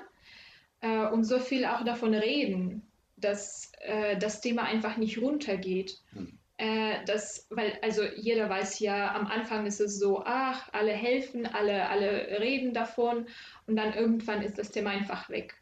[0.81, 5.99] Äh, und so viel auch davon reden, dass äh, das Thema einfach nicht runtergeht.
[6.13, 6.39] Hm.
[6.57, 11.45] Äh, das, weil, also jeder weiß ja, am Anfang ist es so, ach, alle helfen,
[11.45, 13.27] alle, alle reden davon
[13.67, 15.55] und dann irgendwann ist das Thema einfach weg.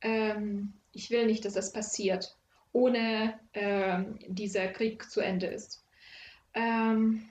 [0.00, 2.36] Ähm, ich will nicht, dass das passiert,
[2.72, 5.84] ohne ähm, dieser Krieg zu Ende ist.
[6.54, 7.28] Ähm,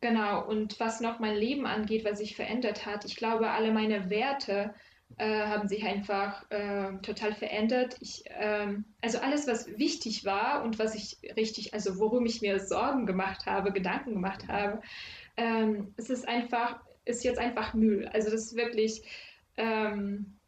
[0.00, 4.10] genau, und was noch mein Leben angeht, was sich verändert hat, ich glaube, alle meine
[4.10, 4.74] Werte
[5.18, 7.96] äh, haben sich einfach äh, total verändert.
[8.00, 12.58] Ich, ähm, also alles, was wichtig war und was ich richtig, also worum ich mir
[12.58, 14.80] Sorgen gemacht habe, Gedanken gemacht habe,
[15.36, 18.08] ähm, es ist einfach, ist jetzt einfach Müll.
[18.12, 19.02] Also das ist wirklich.
[19.56, 20.38] Ähm,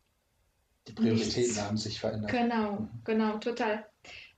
[0.88, 1.62] Die Prioritäten nichts.
[1.62, 2.30] haben sich verändert.
[2.30, 2.88] Genau, mhm.
[3.04, 3.86] genau, total.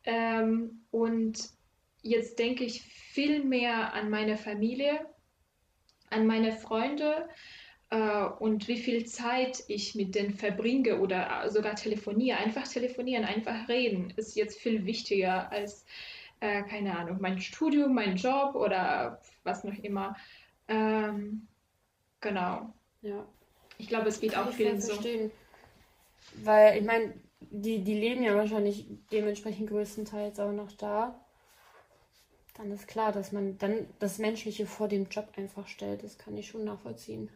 [0.04, 1.38] Ähm, und
[2.02, 5.06] jetzt denke ich viel mehr an meine Familie,
[6.10, 7.28] an meine Freunde,
[7.90, 12.38] äh, und wie viel Zeit ich mit denen verbringe oder sogar telefoniere.
[12.38, 15.84] Einfach telefonieren, einfach reden ist jetzt viel wichtiger als,
[16.38, 20.16] äh, keine Ahnung, mein Studium, mein Job oder was noch immer.
[20.68, 21.48] Ähm,
[22.20, 22.72] genau.
[23.02, 23.26] Ja.
[23.78, 24.92] Ich glaube, es geht Kann auch vielen so.
[24.92, 25.32] Verstehen.
[26.44, 31.18] Weil, ich meine, die, die leben ja wahrscheinlich dementsprechend größtenteils auch noch da.
[32.54, 36.02] Dann ist klar, dass man dann das Menschliche vor dem Job einfach stellt.
[36.02, 37.30] Das kann ich schon nachvollziehen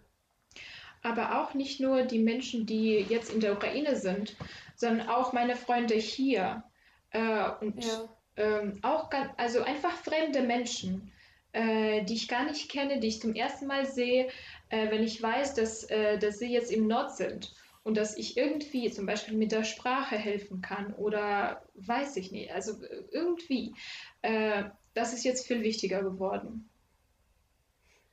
[1.05, 4.35] aber auch nicht nur die Menschen, die jetzt in der Ukraine sind,
[4.75, 6.65] sondern auch meine Freunde hier
[7.11, 8.09] äh, und ja.
[8.37, 11.13] ähm, auch ganz, also einfach fremde Menschen,
[11.53, 14.29] äh, die ich gar nicht kenne, die ich zum ersten Mal sehe,
[14.71, 18.39] äh, wenn ich weiß, dass, äh, dass sie jetzt im Nord sind und dass ich
[18.39, 22.73] irgendwie zum Beispiel mit der Sprache helfen kann oder weiß ich nicht, also
[23.11, 23.75] irgendwie,
[24.23, 26.69] äh, das ist jetzt viel wichtiger geworden.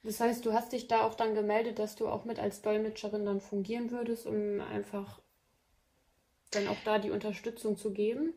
[0.04, 3.26] Das heißt, du hast dich da auch dann gemeldet, dass du auch mit als Dolmetscherin
[3.26, 5.20] dann fungieren würdest, um einfach
[6.50, 8.34] dann auch da die Unterstützung zu geben?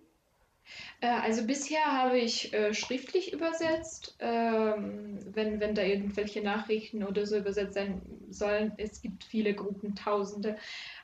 [1.00, 7.26] Äh, also bisher habe ich äh, schriftlich übersetzt, ähm, wenn, wenn da irgendwelche Nachrichten oder
[7.26, 8.72] so übersetzt sein sollen.
[8.76, 10.56] Es gibt viele Gruppen, Tausende.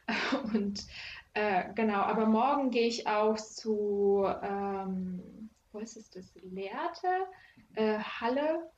[0.55, 0.87] Und
[1.35, 7.09] äh, genau, aber morgen gehe ich auch zu, ähm, wo ist es das, Lehrte,
[7.75, 8.71] äh, Halle.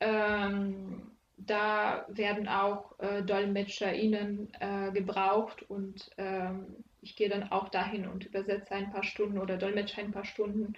[0.00, 8.08] Ähm, da werden auch äh, DolmetscherInnen äh, gebraucht und ähm, ich gehe dann auch dahin
[8.08, 10.74] und übersetze ein paar Stunden oder dolmetsche ein paar Stunden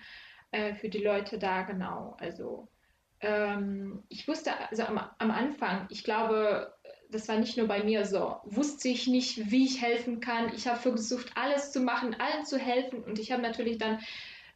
[0.50, 2.16] äh, für die Leute da, genau.
[2.20, 2.68] Also
[3.20, 6.72] ähm, ich wusste, also am, am Anfang, ich glaube,
[7.10, 10.52] das war nicht nur bei mir so, wusste ich nicht, wie ich helfen kann.
[10.54, 14.00] Ich habe versucht, alles zu machen, allen zu helfen und ich habe natürlich dann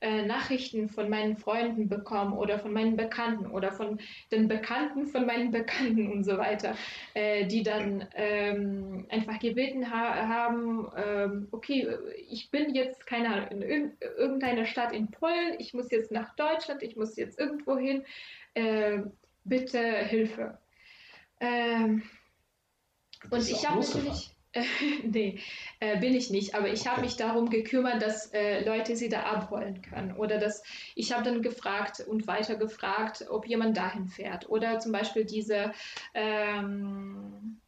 [0.03, 4.01] äh, Nachrichten von meinen Freunden bekommen oder von meinen Bekannten oder von
[4.33, 6.75] den Bekannten von meinen Bekannten und so weiter,
[7.15, 11.89] äh, die dann ähm, einfach gebeten ha haben, ähm, okay,
[12.29, 16.35] ich bin jetzt, keine Ahnung, in irg irgendeiner Stadt in Polen, ich muss jetzt nach
[16.35, 18.05] Deutschland, ich muss jetzt irgendwo hin,
[18.55, 18.99] äh,
[19.45, 20.59] bitte Hilfe.
[21.41, 22.03] Ähm,
[23.31, 24.32] und ich habe natürlich
[25.05, 25.39] nee,
[25.81, 26.55] äh, bin ich nicht.
[26.55, 30.17] Aber ich habe mich darum gekümmert, dass äh, Leute sie da abholen können.
[30.17, 30.63] Oder dass
[30.95, 34.49] ich habe dann gefragt und weiter gefragt, ob jemand dahin fährt.
[34.51, 35.73] Oder zum Beispiel diese
[36.15, 37.61] ähm,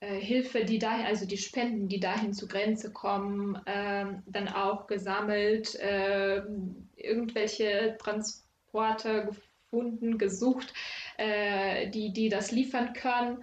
[0.00, 4.86] äh, Hilfe, die dahin, also die Spenden, die dahin zur Grenze kommen, ähm, dann auch
[4.86, 10.74] gesammelt, ähm, irgendwelche Transporte gefunden, gesucht,
[11.16, 13.42] äh, die, die das liefern können.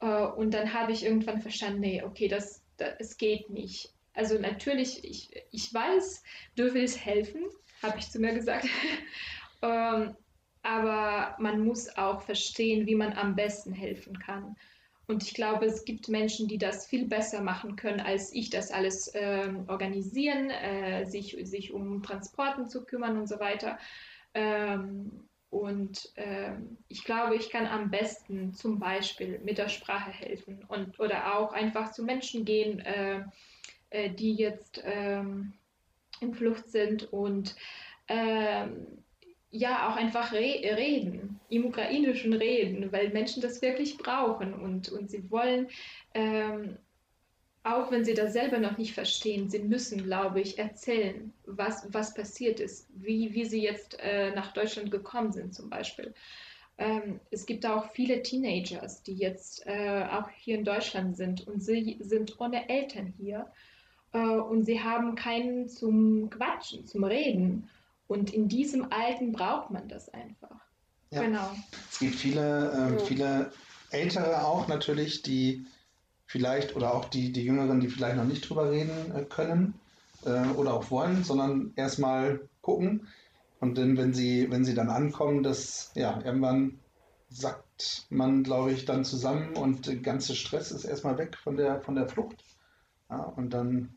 [0.00, 3.92] Äh, und dann habe ich irgendwann verstanden, nee, okay, das, das es geht nicht.
[4.14, 6.22] Also natürlich, ich, ich weiß,
[6.56, 7.42] du willst helfen,
[7.82, 8.66] habe ich zu mir gesagt.
[9.62, 10.16] ähm,
[10.62, 14.56] aber man muss auch verstehen, wie man am besten helfen kann.
[15.06, 18.72] Und ich glaube, es gibt Menschen, die das viel besser machen können, als ich das
[18.72, 23.78] alles äh, organisieren, äh, sich, sich um Transporten zu kümmern und so weiter.
[24.34, 26.52] Ähm, und äh,
[26.88, 31.52] ich glaube, ich kann am besten zum Beispiel mit der Sprache helfen und oder auch
[31.52, 33.22] einfach zu Menschen gehen, äh,
[33.90, 35.52] äh, die jetzt ähm,
[36.20, 37.54] in Flucht sind und
[38.08, 38.86] ähm,
[39.50, 45.10] ja auch einfach re reden, im ukrainischen reden, weil Menschen das wirklich brauchen und, und
[45.10, 45.68] sie wollen,
[46.14, 46.76] ähm,
[47.66, 52.14] auch wenn sie das selber noch nicht verstehen, sie müssen, glaube ich, erzählen, was, was
[52.14, 56.14] passiert ist, wie, wie sie jetzt äh, nach Deutschland gekommen sind zum Beispiel.
[56.78, 61.60] Ähm, es gibt auch viele Teenagers, die jetzt äh, auch hier in Deutschland sind und
[61.60, 63.50] sie sind ohne Eltern hier
[64.12, 67.68] äh, und sie haben keinen zum Quatschen, zum Reden.
[68.06, 70.60] Und in diesem Alten braucht man das einfach.
[71.10, 71.22] Ja.
[71.22, 71.50] Genau.
[71.90, 73.04] Es gibt viele, ähm, Ja.
[73.04, 73.52] viele
[73.90, 75.66] Ältere auch natürlich, die
[76.26, 79.74] vielleicht oder auch die, die Jüngeren, die vielleicht noch nicht drüber reden äh, können
[80.24, 83.08] äh, oder auch wollen, sondern erstmal gucken.
[83.60, 86.78] Und dann, wenn sie, wenn sie dann ankommen, dass ja, irgendwann
[87.28, 91.80] sackt man, glaube ich, dann zusammen und der ganze Stress ist erstmal weg von der,
[91.80, 92.42] von der Flucht.
[93.08, 93.96] Ja, und dann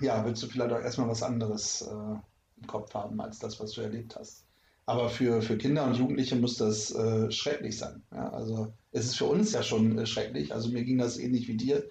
[0.00, 2.18] ja, willst du vielleicht auch erstmal was anderes äh,
[2.60, 4.44] im Kopf haben als das, was du erlebt hast.
[4.86, 8.02] Aber für, für Kinder und Jugendliche muss das äh, schrecklich sein.
[8.12, 10.52] Ja, also es ist für uns ja schon äh, schrecklich.
[10.52, 11.88] Also mir ging das ähnlich wie dir.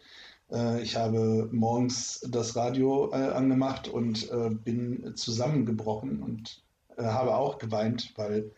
[0.51, 4.29] Äh, ich habe morgens das Radio äh, angemacht und
[4.63, 6.63] bin zusammengebrochen und
[6.97, 8.51] habe auch geweint, weil,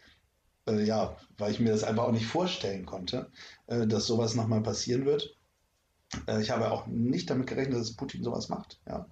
[0.66, 3.30] ja, weil ich mir das einfach auch nicht vorstellen konnte,
[3.68, 5.36] dass sowas nochmal passieren wird.
[6.40, 8.80] Ich habe auch nicht damit gerechnet, dass Putin sowas macht.
[8.88, 9.08] Ja.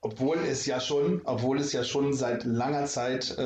[0.00, 3.36] Obwohl es ja schon, obwohl es ja schon seit langer Zeit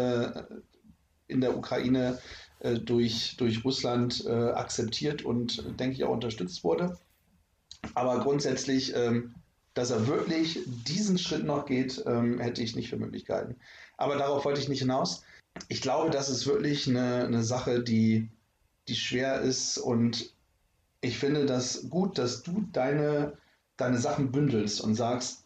[1.26, 2.18] in der Ukraine
[2.78, 6.98] durch, durch Russland äh, akzeptiert und, äh, denke ich, auch unterstützt wurde.
[7.94, 9.34] Aber grundsätzlich, ähm,
[9.74, 13.56] dass er wirklich diesen Schritt noch geht, ähm, hätte ich nicht für möglich gehalten.
[13.96, 15.24] Aber darauf wollte ich nicht hinaus.
[15.68, 18.28] Ich glaube, das ist wirklich eine, eine Sache, die,
[18.88, 20.34] die schwer ist und
[21.00, 23.38] ich finde das gut, dass du deine,
[23.76, 25.44] deine Sachen bündelst und sagst,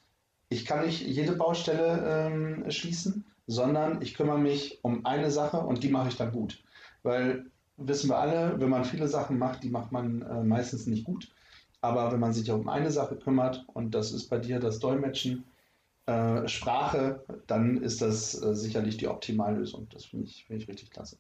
[0.49, 5.83] ich kann nicht jede Baustelle ähm, schließen, sondern ich kümmere mich um eine Sache und
[5.83, 6.64] die mache ich dann gut.
[7.05, 11.05] Weil wissen wir alle, wenn man viele Sachen macht, die macht man äh, meistens nicht
[11.05, 11.33] gut.
[11.81, 15.45] Aber wenn man sich um eine Sache kümmert, und das ist bei dir das Dolmetschen,
[16.07, 19.89] äh, Sprache, dann ist das äh, sicherlich die Optimallösung.
[19.91, 21.19] Das finde ich, finde ich richtig klasse.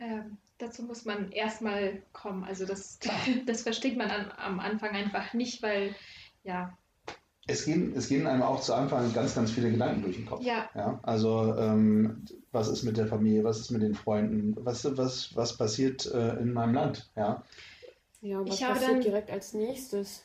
[0.00, 2.44] Ähm, dazu muss man erstmal kommen.
[2.44, 2.98] Also das,
[3.46, 5.94] das versteht man an, am Anfang einfach nicht, weil
[6.44, 6.76] ja,
[7.50, 10.44] Es gehen, es gehen einem auch zu Anfang ganz, ganz viele Gedanken durch den Kopf.
[10.44, 14.84] ja, Ja, also ähm, was ist mit der Familie, was ist mit den Freunden, was,
[14.96, 17.42] was, was passiert äh, in meinem Land, ja.
[18.20, 20.22] Ja, was Ich habe passiert dann- direkt als nächstes?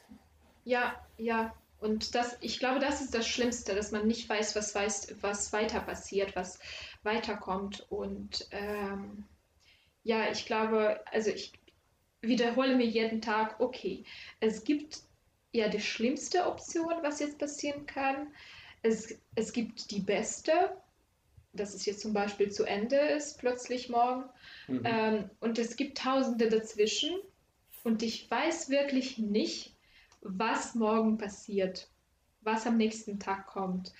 [0.65, 1.53] ja, ja.
[1.79, 5.51] Und das, ich glaube, das ist das Schlimmste, dass man nicht weiß, was weiß, was
[5.51, 6.59] weiter passiert, was
[7.03, 7.85] weiterkommt.
[7.89, 9.25] Und ähm,
[10.03, 11.51] ja, ich glaube, also ich
[12.21, 14.05] wiederhole mir jeden Tag, okay,
[14.39, 15.02] es gibt
[15.53, 18.27] ja die schlimmste Option, was jetzt passieren kann.
[18.81, 20.51] Es, es gibt die beste,
[21.53, 24.25] dass es jetzt zum Beispiel zu Ende ist, plötzlich morgen.
[24.67, 24.81] Mhm.
[24.83, 27.11] Ähm, und es gibt Tausende dazwischen.
[27.83, 29.77] Und ich weiß wirklich nicht,
[30.21, 31.89] was morgen passiert,
[32.41, 33.93] was am nächsten Tag kommt.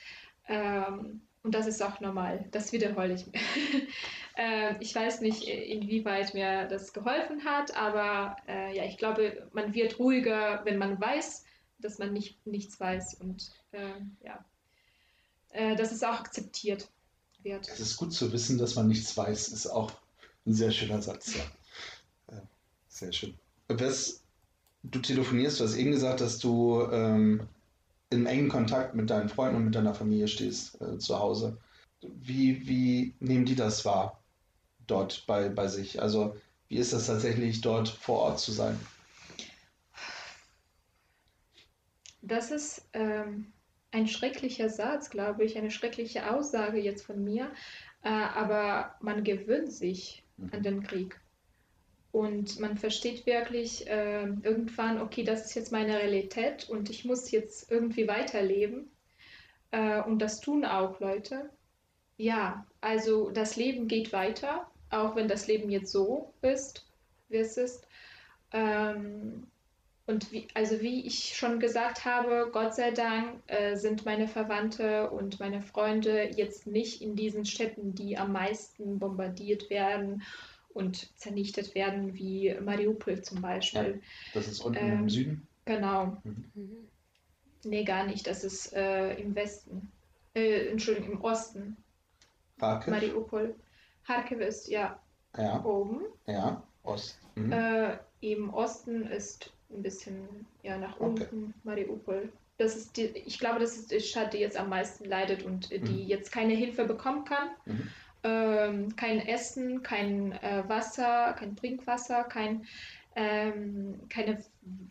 [0.47, 2.45] Ähm, und das ist auch normal.
[2.51, 3.34] Das wiederhole ich mir.
[4.38, 9.73] ähm, ich weiß nicht, inwieweit mir das geholfen hat, aber äh, ja, ich glaube, man
[9.73, 11.43] wird ruhiger, wenn man weiß,
[11.79, 13.15] dass man nicht, nichts weiß.
[13.15, 13.91] Und äh,
[14.23, 14.43] ja,
[15.49, 16.88] äh, dass es auch akzeptiert
[17.43, 17.67] wird.
[17.67, 19.91] Es ist gut zu wissen, dass man nichts weiß, ist auch
[20.45, 22.36] ein sehr schöner Satz, ja.
[22.36, 22.41] Äh,
[22.88, 23.38] Sehr schön.
[23.67, 27.47] Du telefonierst, du hast eben gesagt, dass du ähm,
[28.13, 31.58] in engen Kontakt mit deinen Freunden und mit deiner Familie stehst äh, zu Hause.
[32.02, 34.21] Wie, wie nehmen die das wahr
[34.88, 36.02] dort bei, bei sich?
[36.02, 36.36] Also
[36.67, 38.80] wie ist das tatsächlich dort vor Ort zu sein?
[42.21, 43.52] Das ist ähm,
[43.91, 47.52] ein schrecklicher Satz, glaube ich, eine schreckliche Aussage jetzt von mir,
[48.02, 51.19] äh, aber man gewöhnt sich an den Krieg.
[52.13, 57.32] Und man versteht wirklich äh, irgendwann, okay, das ist jetzt meine Realität und ich muss
[57.32, 58.91] jetzt irgendwie weiterleben.
[59.71, 61.49] Äh, und das tun auch Leute.
[62.17, 66.86] Ja, also das Leben geht weiter, auch wenn das Leben jetzt so ist,
[67.30, 67.88] wie es ist.
[68.52, 69.47] Ähm,
[70.06, 75.10] und wie, also wie ich schon gesagt habe, Gott sei Dank äh, sind meine Verwandte
[75.10, 80.21] und meine Freunde jetzt nicht in diesen Städten, die am meisten bombardiert werden
[80.73, 84.01] und zernichtet werden, wie Mariupol zum Beispiel.
[84.33, 85.47] Das ist unten Ähm, im Süden.
[85.65, 86.17] Genau.
[86.23, 86.88] Mhm.
[87.65, 88.27] Nee, gar nicht.
[88.27, 89.91] Das ist äh, im Westen.
[90.36, 91.77] Äh, Entschuldigung, im Osten.
[92.59, 92.91] Kharkiv?
[92.91, 93.55] Mariupol.
[94.05, 94.99] Kharkiv ist ja
[95.38, 96.01] Ja, oben.
[96.27, 97.17] ja, Ost.
[97.36, 97.51] Mhm.
[97.51, 101.25] Äh, Im Osten ist ein bisschen ja, nach Okay.
[101.31, 102.31] unten Mariupol.
[102.57, 105.71] Das ist die, ich glaube, das ist die Stadt, die jetzt am meisten leidet und
[105.71, 106.07] äh, die Mhm.
[106.07, 107.49] jetzt keine Hilfe bekommen kann.
[107.65, 107.88] Mhm.
[108.23, 112.65] Ähm, kein Essen, kein äh, Wasser, kein Trinkwasser, kein,
[113.15, 114.43] ähm, keine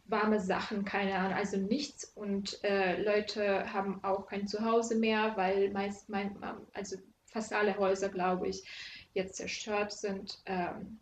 [0.04, 2.04] warme Sachen, keine Ahnung, also nichts.
[2.14, 6.36] Und äh, Leute haben auch kein Zuhause mehr, weil meist, mein,
[6.74, 8.64] also fast alle Häuser, glaube ich,
[9.14, 10.42] jetzt zerstört sind.
[10.46, 10.98] Ähm,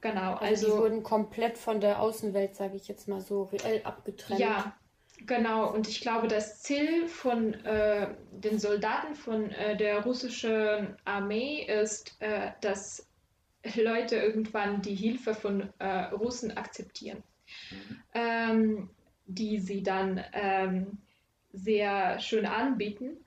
[0.00, 3.82] genau, also, also die wurden komplett von der Außenwelt, sage ich jetzt mal so, reell
[3.84, 4.40] abgetrennt.
[4.40, 4.74] Ja,
[5.18, 11.62] Genau, und ich glaube, das Ziel von äh, den Soldaten von äh, der russischen Armee
[11.62, 13.08] ist, äh, dass
[13.76, 17.22] Leute irgendwann die Hilfe von äh, Russen akzeptieren,
[17.70, 18.02] mhm.
[18.14, 18.90] ähm,
[19.26, 20.98] die sie dann ähm,
[21.52, 23.23] sehr schön anbieten.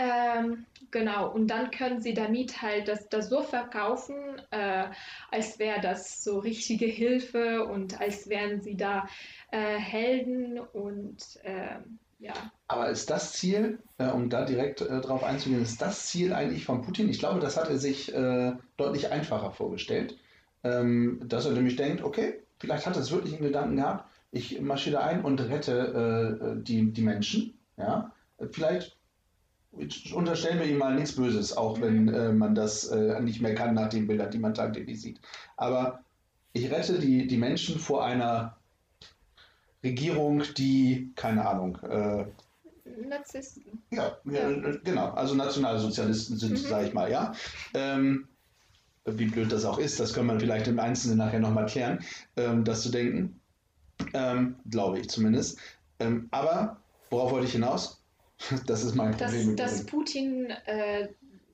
[0.00, 4.86] Ähm, genau, und dann können sie damit halt das, das so verkaufen, äh,
[5.30, 9.06] als wäre das so richtige Hilfe und als wären sie da
[9.50, 11.80] äh, Helden und äh,
[12.18, 12.32] ja.
[12.68, 16.64] Aber ist das Ziel, äh, um da direkt äh, drauf einzugehen, ist das Ziel eigentlich
[16.64, 17.10] von Putin?
[17.10, 20.16] Ich glaube, das hat er sich äh, deutlich einfacher vorgestellt,
[20.64, 24.62] ähm, dass er nämlich denkt, okay, vielleicht hat er es wirklich in Gedanken gehabt, ich
[24.62, 27.58] marschiere ein und rette die, die Menschen.
[27.76, 28.12] Ja?
[28.52, 28.99] Vielleicht
[30.12, 32.14] unterstellen wir ihm mal nichts Böses, auch wenn mhm.
[32.14, 35.20] äh, man das äh, nicht mehr kann nach den Bildern, die man tagtäglich sieht.
[35.56, 36.00] Aber
[36.52, 38.56] ich rette die, die Menschen vor einer
[39.82, 42.24] Regierung, die, keine Ahnung, äh,
[43.08, 43.82] Narzissten.
[43.90, 44.50] Ja, ja,
[44.84, 45.10] genau.
[45.12, 46.56] Also Nationalsozialisten sind, mhm.
[46.56, 47.32] sage ich mal, ja.
[47.74, 48.28] Ähm,
[49.04, 52.00] wie blöd das auch ist, das können wir vielleicht im Einzelnen nachher nochmal klären,
[52.36, 53.40] ähm, das zu denken.
[54.12, 55.58] Ähm, glaube ich zumindest.
[55.98, 56.78] Ähm, aber
[57.10, 57.99] worauf wollte ich hinaus?
[58.66, 59.56] Das ist mein Problem.
[59.56, 61.08] Dass, dass Putin äh,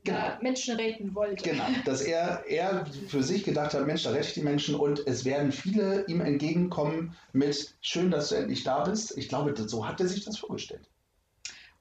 [0.07, 0.38] genau.
[0.40, 1.51] Menschen retten wollte.
[1.51, 5.07] Genau, dass er, er für sich gedacht hat, Mensch, da rette ich die Menschen und
[5.07, 9.16] es werden viele ihm entgegenkommen mit schön, dass du endlich da bist.
[9.18, 10.88] Ich glaube, so hat er sich das vorgestellt.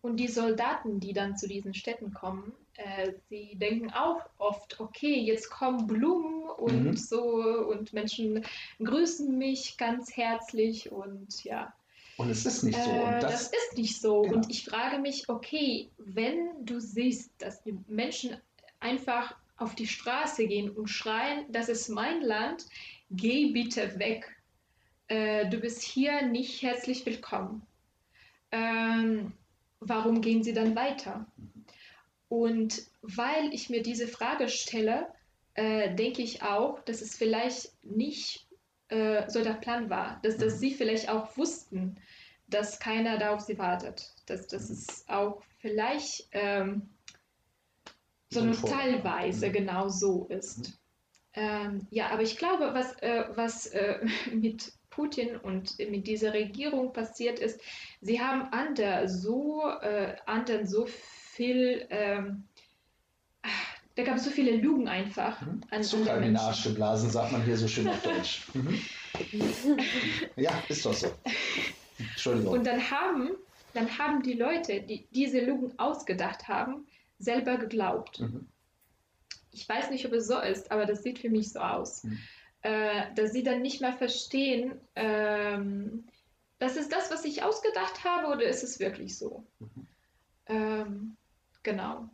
[0.02, 5.20] Und die Soldaten, die dann zu diesen Städten kommen, äh, sie denken auch oft, okay,
[5.20, 6.98] jetzt kommen Blumen und mhm.
[6.98, 8.46] so und Menschen
[8.84, 11.74] grüßen mich ganz herzlich und ja.
[12.17, 12.89] Und es ist nicht so.
[12.89, 14.21] Äh, das, das, ist nicht so.
[14.21, 14.36] Genau.
[14.36, 18.38] Und ich frage mich, okay, wenn du siehst, dass die Menschen
[18.80, 22.65] einfach auf die Straße gehen und schreien, das ist mein Land,
[23.10, 24.36] geh bitte weg.
[25.08, 27.62] Äh, du bist hier nicht herzlich willkommen.
[28.51, 29.34] Ähm,
[29.80, 31.25] warum gehen sie dann weiter?
[32.30, 35.08] Und weil ich mir diese Frage stelle,
[35.54, 38.44] äh, denke ich auch, dass es vielleicht nicht
[38.89, 40.60] äh, so der Plan war, dass, dass mhm.
[40.60, 41.98] sie vielleicht auch wussten,
[42.48, 46.89] dass keiner da auf sie wartet, dass, dass es auch vielleicht ähm,
[48.30, 49.54] so eine teilweise mhm.
[49.54, 50.69] genau so ist.
[50.69, 50.74] Mhm.
[51.38, 54.00] Ähm, ja, aber ich glaube, was, äh, was äh,
[54.34, 57.60] mit Putin und mit dieser Regierung passiert ist,
[58.02, 62.48] sie haben anderen so, äh, anderen so viel ähm,
[63.95, 65.41] da gab es so viele Lügen einfach.
[65.41, 65.62] Mhm.
[65.71, 68.51] An Zucker in den Arsch geblasen, sagt man hier so schön auf Deutsch.
[68.53, 68.81] Mhm.
[70.36, 71.08] ja, ist doch so.
[71.97, 72.53] Entschuldigung.
[72.53, 73.31] Und dann haben,
[73.73, 76.86] dann haben die Leute, die diese Lügen ausgedacht haben,
[77.19, 78.19] selber geglaubt.
[78.19, 78.47] Mhm.
[79.51, 82.03] Ich weiß nicht, ob es so ist, aber das sieht für mich so aus.
[82.03, 82.19] Mhm.
[82.62, 86.05] Äh, dass sie dann nicht mehr verstehen, ähm,
[86.60, 89.45] das ist das, was ich ausgedacht habe, oder ist es wirklich so?
[89.60, 89.88] Mhm.
[90.47, 91.17] Ähm,
[91.63, 92.10] genau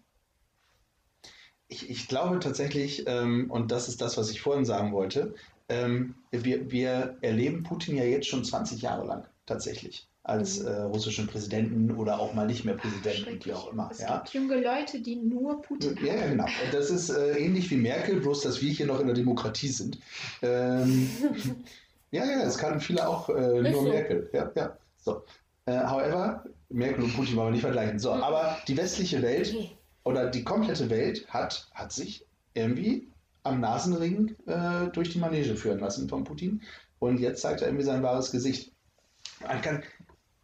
[1.71, 5.33] ich, ich glaube tatsächlich, ähm, und das ist das, was ich vorhin sagen wollte,
[5.69, 10.67] ähm, wir, wir erleben Putin ja jetzt schon 20 Jahre lang tatsächlich als mhm.
[10.67, 13.89] äh, russischen Präsidenten oder auch mal nicht mehr Präsidenten, wie auch immer.
[13.89, 14.17] Es ja.
[14.17, 16.45] gibt junge Leute, die nur Putin Ja, ja genau.
[16.73, 19.97] Das ist äh, ähnlich wie Merkel, bloß dass wir hier noch in der Demokratie sind.
[20.41, 21.09] Ähm,
[22.11, 23.89] ja, ja, es kann viele auch äh, nur so.
[23.89, 24.29] Merkel.
[24.33, 24.77] Ja, ja.
[24.97, 25.23] So.
[25.65, 27.97] Äh, however, Merkel und Putin wollen wir nicht vergleichen.
[27.97, 28.21] So, mhm.
[28.21, 29.55] aber die westliche Welt
[30.03, 33.07] oder die komplette Welt hat, hat sich irgendwie
[33.43, 36.61] am Nasenring äh, durch die Manege führen lassen von Putin.
[36.99, 38.71] Und jetzt zeigt er irgendwie sein wahres Gesicht.
[39.41, 39.83] Man kann,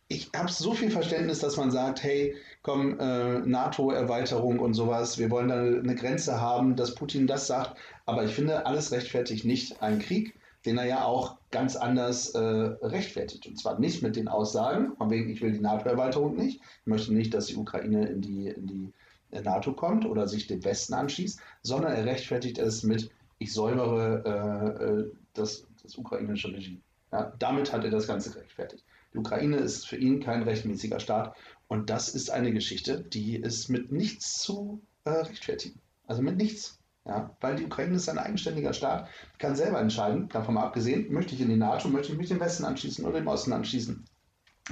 [0.07, 5.29] ich habe so viel Verständnis, dass man sagt, hey, komm, äh, NATO-Erweiterung und sowas, wir
[5.29, 7.77] wollen da eine Grenze haben, dass Putin das sagt.
[8.05, 10.33] Aber ich finde, alles rechtfertigt nicht einen Krieg,
[10.65, 13.45] den er ja auch ganz anders äh, rechtfertigt.
[13.47, 17.13] Und zwar nicht mit den Aussagen, von wegen, ich will die NATO-Erweiterung nicht, ich möchte
[17.13, 18.93] nicht, dass die Ukraine in die, in die
[19.31, 23.09] der NATO kommt oder sich dem Westen anschließt, sondern er rechtfertigt es mit,
[23.39, 26.79] ich säubere äh, äh, das, das ukrainische Regime.
[27.11, 28.83] Ja, damit hat er das Ganze gerechtfertigt.
[29.13, 31.35] Die Ukraine ist für ihn kein rechtmäßiger Staat
[31.67, 35.79] und das ist eine Geschichte, die ist mit nichts zu äh, rechtfertigen.
[36.05, 36.79] Also mit nichts.
[37.05, 39.07] Ja, weil die Ukraine ist ein eigenständiger Staat,
[39.39, 42.41] kann selber entscheiden, davon mal abgesehen, möchte ich in die NATO, möchte ich mich dem
[42.41, 44.03] Westen anschließen oder dem Osten anschließen.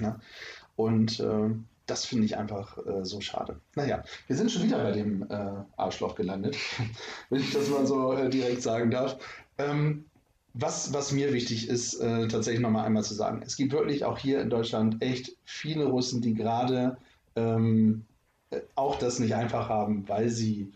[0.01, 0.19] Ja,
[0.75, 1.49] und äh,
[1.85, 3.59] das finde ich einfach äh, so schade.
[3.75, 6.57] Naja, wir sind schon wieder bei dem äh, Arschloch gelandet,
[7.29, 9.17] wenn ich das mal so äh, direkt sagen darf.
[9.57, 10.05] Ähm,
[10.53, 14.17] was, was mir wichtig ist, äh, tatsächlich nochmal einmal zu sagen, es gibt wirklich auch
[14.17, 16.97] hier in Deutschland echt viele Russen, die gerade
[17.35, 18.05] ähm,
[18.51, 20.71] äh, auch das nicht einfach haben, weil sie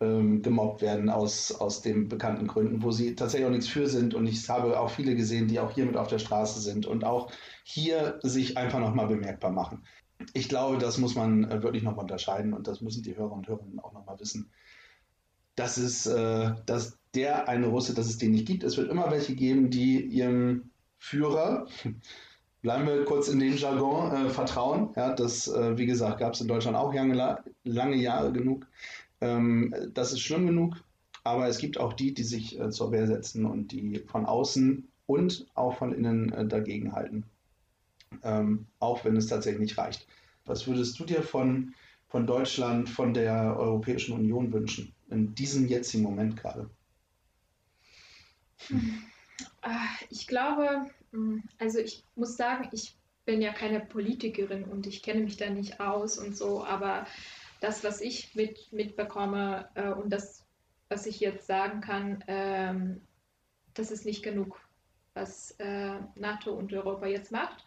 [0.00, 4.14] ähm, gemobbt werden aus, aus den bekannten Gründen, wo sie tatsächlich auch nichts für sind.
[4.14, 7.04] Und ich habe auch viele gesehen, die auch hier mit auf der Straße sind und
[7.04, 7.30] auch
[7.64, 9.84] hier sich einfach nochmal bemerkbar machen.
[10.34, 13.48] Ich glaube, das muss man äh, wirklich nochmal unterscheiden und das müssen die Hörer und
[13.48, 14.50] Hörerinnen auch nochmal wissen.
[15.56, 18.62] Das ist, äh, dass der eine Russe, dass es den nicht gibt.
[18.62, 21.66] Es wird immer welche geben, die ihrem Führer,
[22.62, 24.90] bleiben wir kurz in dem Jargon, äh, vertrauen.
[24.96, 28.66] Ja, das, äh, wie gesagt, gab es in Deutschland auch lange, lange Jahre genug.
[29.20, 30.76] Ähm, das ist schlimm genug,
[31.24, 34.88] aber es gibt auch die, die sich äh, zur Wehr setzen und die von außen
[35.06, 37.24] und auch von innen äh, dagegen halten.
[38.22, 40.06] Ähm, auch wenn es tatsächlich nicht reicht.
[40.44, 41.74] Was würdest du dir von,
[42.08, 46.68] von Deutschland, von der Europäischen Union wünschen, in diesem jetzigen Moment gerade?
[49.62, 55.02] Ah, ich glaube, hm, also ich muss sagen, ich bin ja keine Politikerin und ich
[55.02, 57.06] kenne mich da nicht aus und so, aber
[57.60, 60.44] das, was ich mit, mitbekomme äh, und das,
[60.88, 63.00] was ich jetzt sagen kann, ähm,
[63.74, 64.58] das ist nicht genug,
[65.14, 67.64] was äh, NATO und Europa jetzt macht.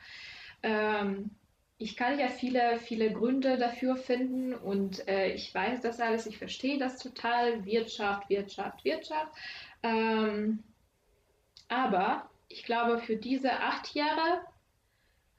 [0.63, 1.31] Ähm,
[1.77, 6.37] ich kann ja viele, viele Gründe dafür finden und äh, ich weiß das alles, ich
[6.37, 9.33] verstehe das total, Wirtschaft, Wirtschaft, Wirtschaft.
[9.81, 10.63] Ähm,
[11.67, 14.45] aber ich glaube, für diese acht Jahre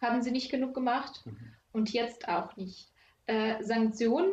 [0.02, 1.54] haben sie nicht genug gemacht mhm.
[1.72, 2.90] und jetzt auch nicht.
[3.26, 4.32] Äh, Sanktionen,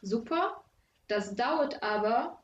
[0.00, 0.64] super,
[1.08, 2.42] das dauert aber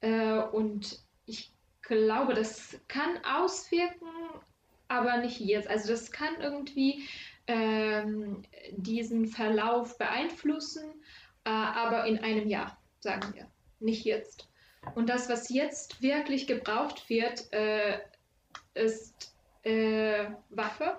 [0.00, 1.52] äh, und ich
[1.82, 4.08] glaube, das kann auswirken,
[4.90, 5.68] aber nicht jetzt.
[5.68, 7.04] Also das kann irgendwie
[7.46, 10.84] ähm, diesen Verlauf beeinflussen,
[11.44, 13.46] äh, aber in einem Jahr, sagen wir,
[13.78, 14.48] nicht jetzt.
[14.94, 17.98] Und das, was jetzt wirklich gebraucht wird, äh,
[18.74, 20.98] ist äh, Waffe,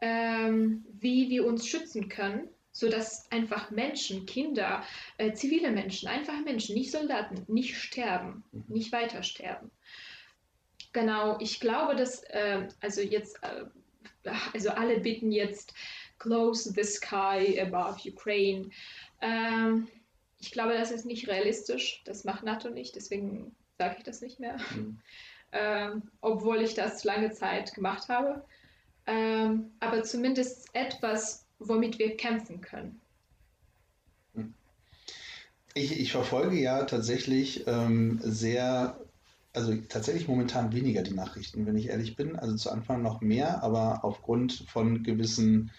[0.00, 4.82] ähm, wie wir uns schützen können, sodass einfach Menschen, Kinder,
[5.18, 8.64] äh, zivile Menschen, einfach Menschen, nicht Soldaten, nicht sterben, mhm.
[8.68, 9.70] nicht weiter sterben.
[10.94, 15.74] Genau, ich glaube, dass, äh, also jetzt, äh, also alle bitten jetzt,
[16.18, 18.70] close the sky above Ukraine.
[19.20, 19.88] Ähm,
[20.38, 22.02] ich glaube, das ist nicht realistisch.
[22.06, 24.56] Das macht NATO nicht, deswegen sage ich das nicht mehr.
[24.74, 24.98] Mhm
[25.54, 28.44] ähm, obwohl ich das lange Zeit gemacht habe.
[29.06, 33.00] Ähm, aber zumindest etwas, womit wir kämpfen können.
[35.74, 38.98] Ich, ich verfolge ja tatsächlich ähm, sehr,
[39.54, 42.36] also tatsächlich momentan weniger die Nachrichten, wenn ich ehrlich bin.
[42.36, 45.70] Also zu Anfang noch mehr, aber aufgrund von gewissen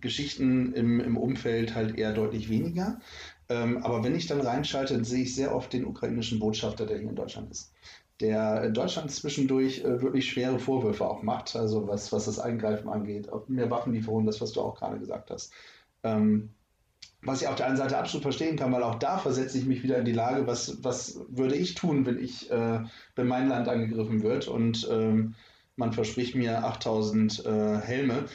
[0.00, 3.00] Geschichten im, im Umfeld halt eher deutlich weniger.
[3.48, 7.10] Ähm, aber wenn ich dann reinschalte, sehe ich sehr oft den ukrainischen Botschafter, der hier
[7.10, 7.72] in Deutschland ist
[8.20, 13.28] der Deutschland zwischendurch äh, wirklich schwere Vorwürfe auch macht, also was, was das Eingreifen angeht,
[13.48, 15.52] mehr Waffenlieferungen, das, was du auch gerade gesagt hast.
[16.02, 16.50] Ähm,
[17.24, 19.82] was ich auf der einen Seite absolut verstehen kann, weil auch da versetze ich mich
[19.82, 22.80] wieder in die Lage, was, was würde ich tun, wenn ich, äh,
[23.16, 25.34] wenn mein Land angegriffen wird und ähm,
[25.76, 28.26] man verspricht mir 8000 äh, Helme,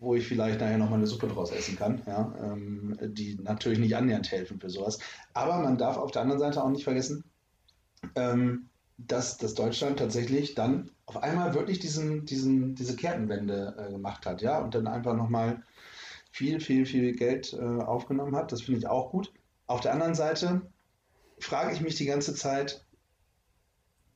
[0.00, 3.96] wo ich vielleicht nachher nochmal eine Suppe draus essen kann, ja, ähm, die natürlich nicht
[3.96, 4.98] annähernd helfen für sowas.
[5.34, 7.24] Aber man darf auf der anderen Seite auch nicht vergessen,
[8.14, 14.24] ähm, dass, dass Deutschland tatsächlich dann auf einmal wirklich diesen, diesen, diese Kehrtenwende äh, gemacht
[14.26, 15.62] hat, ja, und dann einfach nochmal
[16.30, 18.52] viel, viel, viel Geld äh, aufgenommen hat.
[18.52, 19.32] Das finde ich auch gut.
[19.66, 20.62] Auf der anderen Seite
[21.38, 22.84] frage ich mich die ganze Zeit,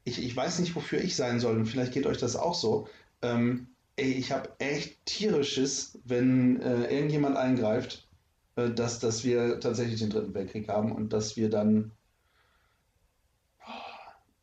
[0.05, 2.89] ich, ich weiß nicht, wofür ich sein soll, und vielleicht geht euch das auch so.
[3.23, 8.09] Ähm, ey, ich habe echt tierisches, wenn äh, irgendjemand eingreift,
[8.57, 11.93] äh, dass, dass wir tatsächlich den Dritten Weltkrieg haben und dass wir dann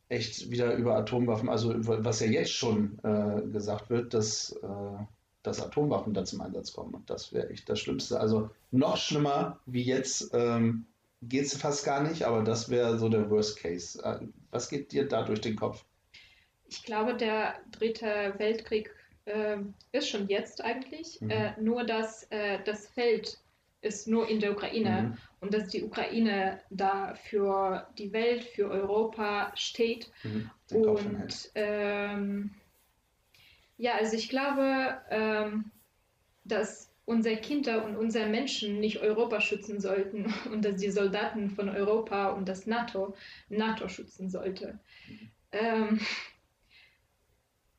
[0.08, 5.04] echt wieder über Atomwaffen, also was ja jetzt schon äh, gesagt wird, dass, äh,
[5.42, 6.94] dass Atomwaffen da zum Einsatz kommen.
[6.94, 8.20] Und das wäre echt das Schlimmste.
[8.20, 10.86] Also noch schlimmer wie jetzt ähm,
[11.22, 14.02] geht es fast gar nicht, aber das wäre so der Worst Case.
[14.02, 15.84] Äh, was geht dir da durch den Kopf?
[16.68, 19.58] Ich glaube, der dritte Weltkrieg äh,
[19.92, 21.30] ist schon jetzt eigentlich, mhm.
[21.30, 23.38] Äh, nur dass äh, das Feld
[23.82, 25.18] ist nur in der Ukraine mhm.
[25.40, 30.10] und dass die Ukraine da für die Welt, für Europa steht.
[30.22, 30.50] Mhm.
[30.70, 32.50] Und ähm,
[33.80, 35.70] ja, also ich glaube, ähm,
[36.44, 41.70] dass unsere Kinder und unsere Menschen nicht Europa schützen sollten und dass die Soldaten von
[41.70, 43.16] Europa und das NATO
[43.48, 44.78] NATO schützen sollte.
[45.50, 45.98] Ähm,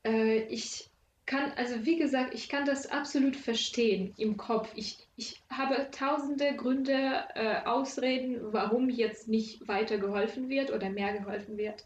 [0.04, 0.90] äh, ich
[1.28, 4.72] kann, also wie gesagt, ich kann das absolut verstehen im Kopf.
[4.76, 11.14] Ich, ich habe tausende Gründe, äh, Ausreden, warum jetzt nicht weiter geholfen wird oder mehr
[11.14, 11.86] geholfen wird.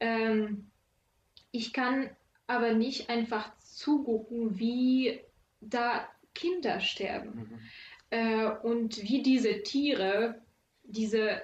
[0.00, 0.66] Ähm,
[1.52, 2.10] ich kann
[2.46, 5.20] aber nicht einfach zugucken, wie
[5.60, 7.60] da Kinder sterben mhm.
[8.10, 10.42] äh, und wie diese Tiere,
[10.82, 11.42] diese,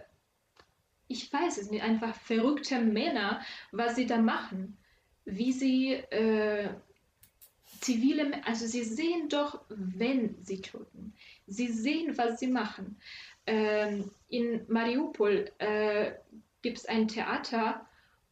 [1.09, 3.41] ich weiß es nicht, einfach verrückte Männer,
[3.73, 4.77] was sie da machen,
[5.25, 6.69] wie sie äh,
[7.81, 11.15] zivile, also sie sehen doch, wenn sie töten,
[11.47, 13.01] sie sehen, was sie machen.
[13.47, 16.13] Ähm, in Mariupol äh,
[16.63, 17.87] gibt es ein Theater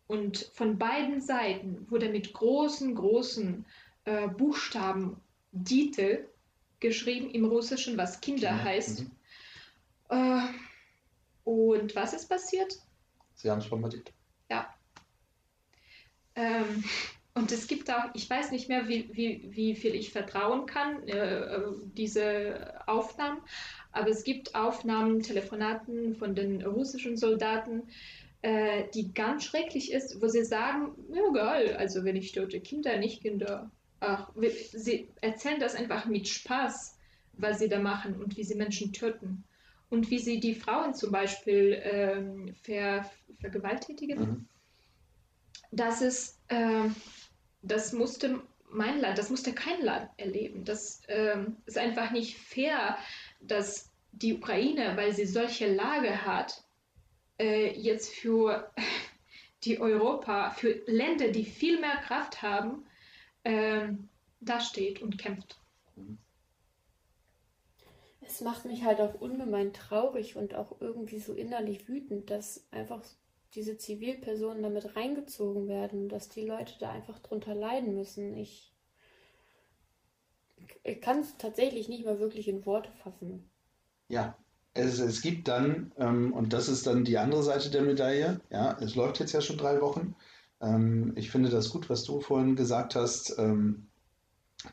[0.08, 3.64] und von beiden Seiten wurde mit großen, großen
[4.04, 5.20] äh, Buchstaben
[5.52, 6.26] Dite
[6.80, 9.00] geschrieben im Russischen, was Kinder ja, heißt.
[9.00, 9.10] Mhm.
[10.08, 10.40] Äh,
[11.44, 12.78] und was ist passiert?
[13.34, 14.12] Sie haben es bombardiert.
[14.50, 14.74] Ja.
[16.34, 16.84] Ähm,
[17.34, 21.06] und es gibt auch, ich weiß nicht mehr, wie, wie, wie viel ich vertrauen kann,
[21.06, 23.40] äh, äh, diese Aufnahmen,
[23.92, 27.88] aber es gibt Aufnahmen, Telefonaten von den russischen Soldaten,
[28.42, 32.96] äh, die ganz schrecklich ist, wo sie sagen, ja geil, also wenn ich tote Kinder,
[32.96, 33.70] nicht Kinder.
[34.00, 34.30] Ach,
[34.72, 36.96] sie erzählen das einfach mit Spaß,
[37.32, 39.44] was sie da machen und wie sie Menschen töten.
[39.90, 43.10] Und wie sie die Frauen zum Beispiel ähm, ver,
[43.40, 44.20] vergewaltigen.
[44.20, 44.48] Mhm.
[45.72, 46.88] Das ist, äh,
[47.62, 50.64] das musste mein Land, das musste kein Land erleben.
[50.64, 52.98] Das ähm, ist einfach nicht fair,
[53.40, 56.62] dass die Ukraine, weil sie solche Lage hat,
[57.38, 58.72] äh, jetzt für
[59.64, 62.86] die Europa, für Länder, die viel mehr Kraft haben,
[63.44, 63.88] äh,
[64.40, 65.58] dasteht und kämpft.
[68.20, 73.02] Es macht mich halt auch ungemein traurig und auch irgendwie so innerlich wütend, dass einfach
[73.54, 78.36] diese Zivilpersonen damit reingezogen werden, dass die Leute da einfach drunter leiden müssen.
[78.36, 78.74] Ich,
[80.84, 83.50] ich kann es tatsächlich nicht mal wirklich in Worte fassen.
[84.08, 84.36] Ja,
[84.78, 88.76] es, es gibt dann, ähm, und das ist dann die andere Seite der Medaille, ja,
[88.80, 90.14] es läuft jetzt ja schon drei Wochen.
[90.60, 93.88] Ähm, ich finde das gut, was du vorhin gesagt hast, ähm,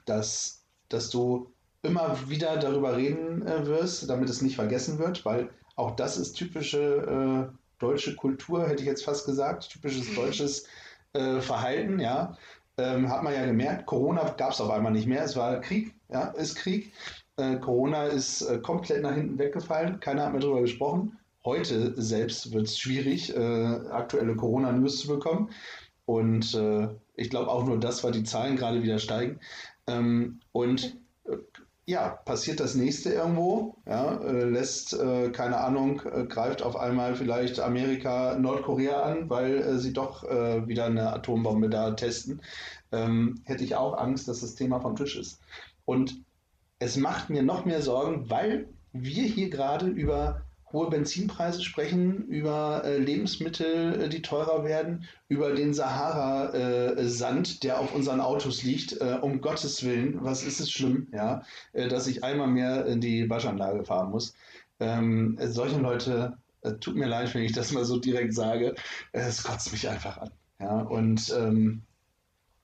[0.06, 1.52] dass, dass du
[1.82, 6.34] immer wieder darüber reden äh, wirst, damit es nicht vergessen wird, weil auch das ist
[6.34, 10.68] typische äh, deutsche Kultur, hätte ich jetzt fast gesagt, typisches deutsches
[11.14, 12.38] äh, Verhalten, ja.
[12.78, 15.96] Ähm, hat man ja gemerkt, Corona gab es auf einmal nicht mehr, es war Krieg,
[16.10, 16.92] ja, ist Krieg.
[17.38, 21.18] Äh, Corona ist äh, komplett nach hinten weggefallen, keiner hat mehr darüber gesprochen.
[21.44, 23.40] Heute selbst wird es schwierig, äh,
[23.92, 25.50] aktuelle Corona-News zu bekommen.
[26.06, 29.40] Und äh, ich glaube auch nur das, weil die Zahlen gerade wieder steigen.
[29.88, 31.38] Ähm, und äh,
[31.88, 35.98] ja, passiert das nächste irgendwo, ja, äh, lässt, äh, keine Ahnung,
[36.30, 42.42] greift auf einmal vielleicht Amerika Nordkorea an, weil sie doch wieder eine Atombombe da testen,
[42.92, 45.42] ähm, hätte ich auch Angst, dass das Thema vom Tisch ist.
[45.86, 46.25] Und
[46.80, 52.84] es macht mir noch mehr Sorgen, weil wir hier gerade über hohe Benzinpreise sprechen, über
[52.84, 59.00] äh, Lebensmittel, äh, die teurer werden, über den Sahara-Sand, äh, der auf unseren Autos liegt.
[59.00, 63.00] Äh, um Gottes Willen, was ist es schlimm, ja, äh, dass ich einmal mehr in
[63.00, 64.36] die Waschanlage fahren muss.
[64.80, 68.76] Ähm, solche Leute, äh, tut mir leid, wenn ich das mal so direkt sage,
[69.14, 70.32] es kotzt mich einfach an.
[70.60, 71.84] Ja, und ähm,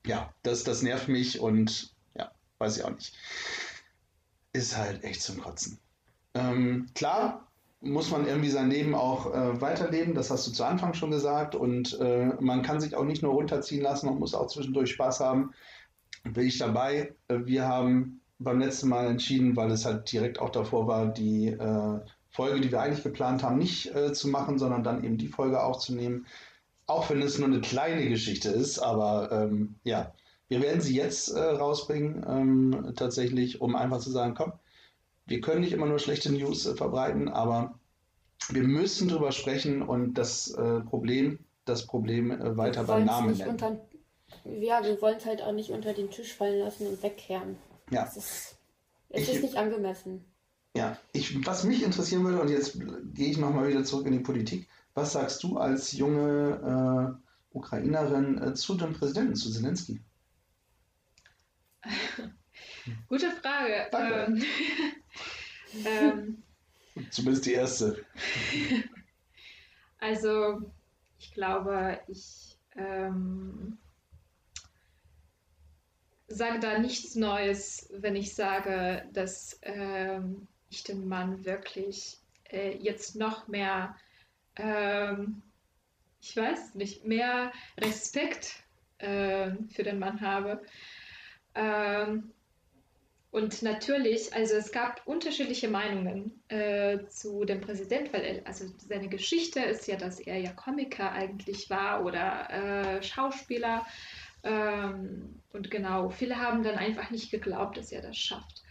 [0.06, 3.14] ja, das, das nervt mich und ja, weiß ich auch nicht.
[4.52, 5.78] Ist halt echt zum Kotzen.
[6.34, 7.48] Ähm, klar,
[7.80, 10.14] muss man irgendwie sein Leben auch äh, weiterleben.
[10.14, 11.54] Das hast du zu Anfang schon gesagt.
[11.54, 15.20] Und äh, man kann sich auch nicht nur runterziehen lassen, man muss auch zwischendurch Spaß
[15.20, 15.52] haben.
[16.24, 17.14] Bin ich dabei.
[17.28, 21.48] Äh, wir haben beim letzten Mal entschieden, weil es halt direkt auch davor war, die
[21.48, 22.00] äh,
[22.30, 25.62] Folge, die wir eigentlich geplant haben, nicht äh, zu machen, sondern dann eben die Folge
[25.62, 26.26] aufzunehmen.
[26.86, 30.12] Auch wenn es nur eine kleine Geschichte ist, aber ähm, ja,
[30.48, 34.52] wir werden sie jetzt äh, rausbringen, ähm, tatsächlich, um einfach zu sagen, komm,
[35.26, 37.78] wir können nicht immer nur schlechte News äh, verbreiten, aber
[38.50, 43.50] wir müssen darüber sprechen und das äh, Problem, das Problem äh, weiter beim Namen nennen.
[43.50, 43.80] Unter,
[44.44, 47.56] ja, wir wollen es halt auch nicht unter den Tisch fallen lassen und wegkehren.
[47.90, 48.04] Ja.
[48.04, 48.56] Es ist,
[49.10, 50.24] es ist nicht angemessen.
[50.74, 52.78] Ja, ich, was mich interessieren würde, und jetzt
[53.14, 57.18] gehe ich nochmal wieder zurück in die Politik, was sagst du als junge
[57.52, 60.00] äh, Ukrainerin äh, zu dem Präsidenten, zu Zelensky?
[63.08, 63.88] Gute Frage.
[63.92, 64.42] Ähm,
[65.84, 66.42] ähm,
[67.10, 68.04] Zumindest die erste.
[69.98, 70.72] Also,
[71.20, 73.78] ich glaube, ich ähm,
[76.26, 82.18] sage da nichts Neues, wenn ich sage, dass ähm, ich den Mann wirklich
[82.50, 83.96] äh, jetzt noch mehr,
[84.56, 85.42] ähm,
[86.20, 88.64] ich weiß nicht, mehr Respekt
[88.98, 90.62] äh, für den Mann habe.
[93.32, 99.08] Und natürlich, also es gab unterschiedliche Meinungen äh, zu dem Präsident, weil er, also seine
[99.08, 103.86] Geschichte ist ja, dass er ja Komiker eigentlich war oder äh, Schauspieler.
[104.42, 108.62] Ähm, und genau, viele haben dann einfach nicht geglaubt, dass er das schafft.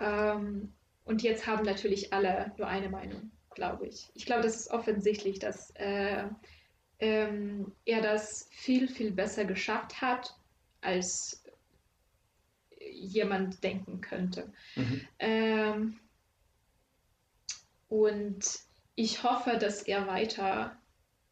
[0.00, 0.72] Ähm,
[1.04, 4.08] und jetzt haben natürlich alle nur eine Meinung, glaube ich.
[4.14, 6.24] Ich glaube, das ist offensichtlich, dass äh,
[7.00, 10.34] ähm, er das viel, viel besser geschafft hat,
[10.80, 11.44] als
[12.96, 14.52] jemand denken könnte.
[14.74, 15.00] Mhm.
[15.18, 16.00] Ähm,
[17.88, 18.44] und
[18.94, 20.76] ich hoffe, dass er weiter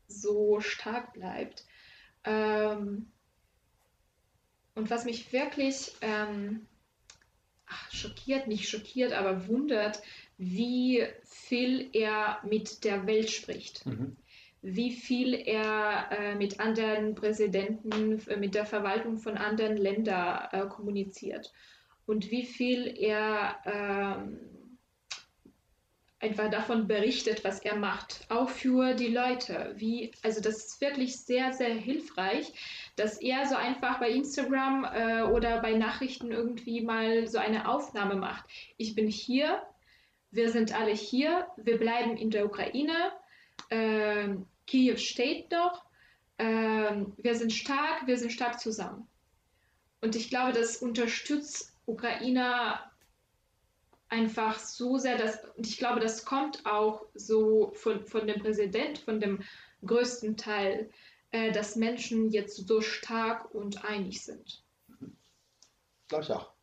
[0.06, 1.64] so stark bleibt.
[2.24, 3.10] Ähm,
[4.74, 6.66] und was mich wirklich ähm,
[7.66, 10.02] ach, schockiert, nicht schockiert, aber wundert,
[10.36, 13.86] wie viel er mit der Welt spricht.
[13.86, 14.16] Mhm
[14.66, 20.66] wie viel er äh, mit anderen Präsidenten, äh, mit der Verwaltung von anderen Ländern äh,
[20.66, 21.52] kommuniziert
[22.06, 24.40] und wie viel er ähm,
[26.18, 29.74] einfach davon berichtet, was er macht, auch für die Leute.
[29.76, 32.50] Wie, also das ist wirklich sehr, sehr hilfreich,
[32.96, 38.16] dass er so einfach bei Instagram äh, oder bei Nachrichten irgendwie mal so eine Aufnahme
[38.16, 38.46] macht.
[38.78, 39.62] Ich bin hier,
[40.30, 43.12] wir sind alle hier, wir bleiben in der Ukraine.
[43.68, 45.84] Ähm, Kiew steht noch,
[46.38, 49.06] ähm, wir sind stark, wir sind stark zusammen.
[50.00, 52.90] Und ich glaube, das unterstützt Ukrainer
[54.08, 58.98] einfach so sehr, dass, und ich glaube, das kommt auch so von, von dem Präsident,
[58.98, 59.42] von dem
[59.84, 60.90] größten Teil,
[61.30, 64.62] äh, dass Menschen jetzt so stark und einig sind.
[66.08, 66.53] Glaube ich auch.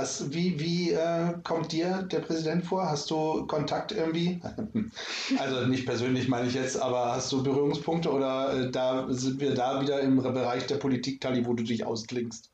[0.00, 2.88] Hast, wie wie äh, kommt dir der Präsident vor?
[2.88, 4.40] Hast du Kontakt irgendwie?
[5.38, 9.54] Also nicht persönlich meine ich jetzt, aber hast du Berührungspunkte oder äh, da sind wir
[9.54, 12.50] da wieder im Bereich der Politik, Tali, wo du dich ausklingst?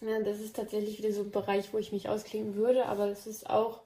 [0.00, 3.26] Ja, das ist tatsächlich wieder so ein Bereich, wo ich mich ausklingen würde, aber es
[3.26, 3.82] ist auch,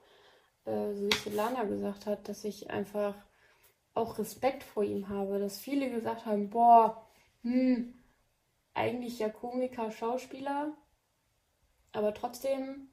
[0.66, 3.14] äh, so wie Solana gesagt hat, dass ich einfach
[3.94, 7.06] auch Respekt vor ihm habe, dass viele gesagt haben, boah,
[7.42, 7.94] hm,
[8.74, 10.74] eigentlich ja Komiker, Schauspieler,
[11.92, 12.88] aber trotzdem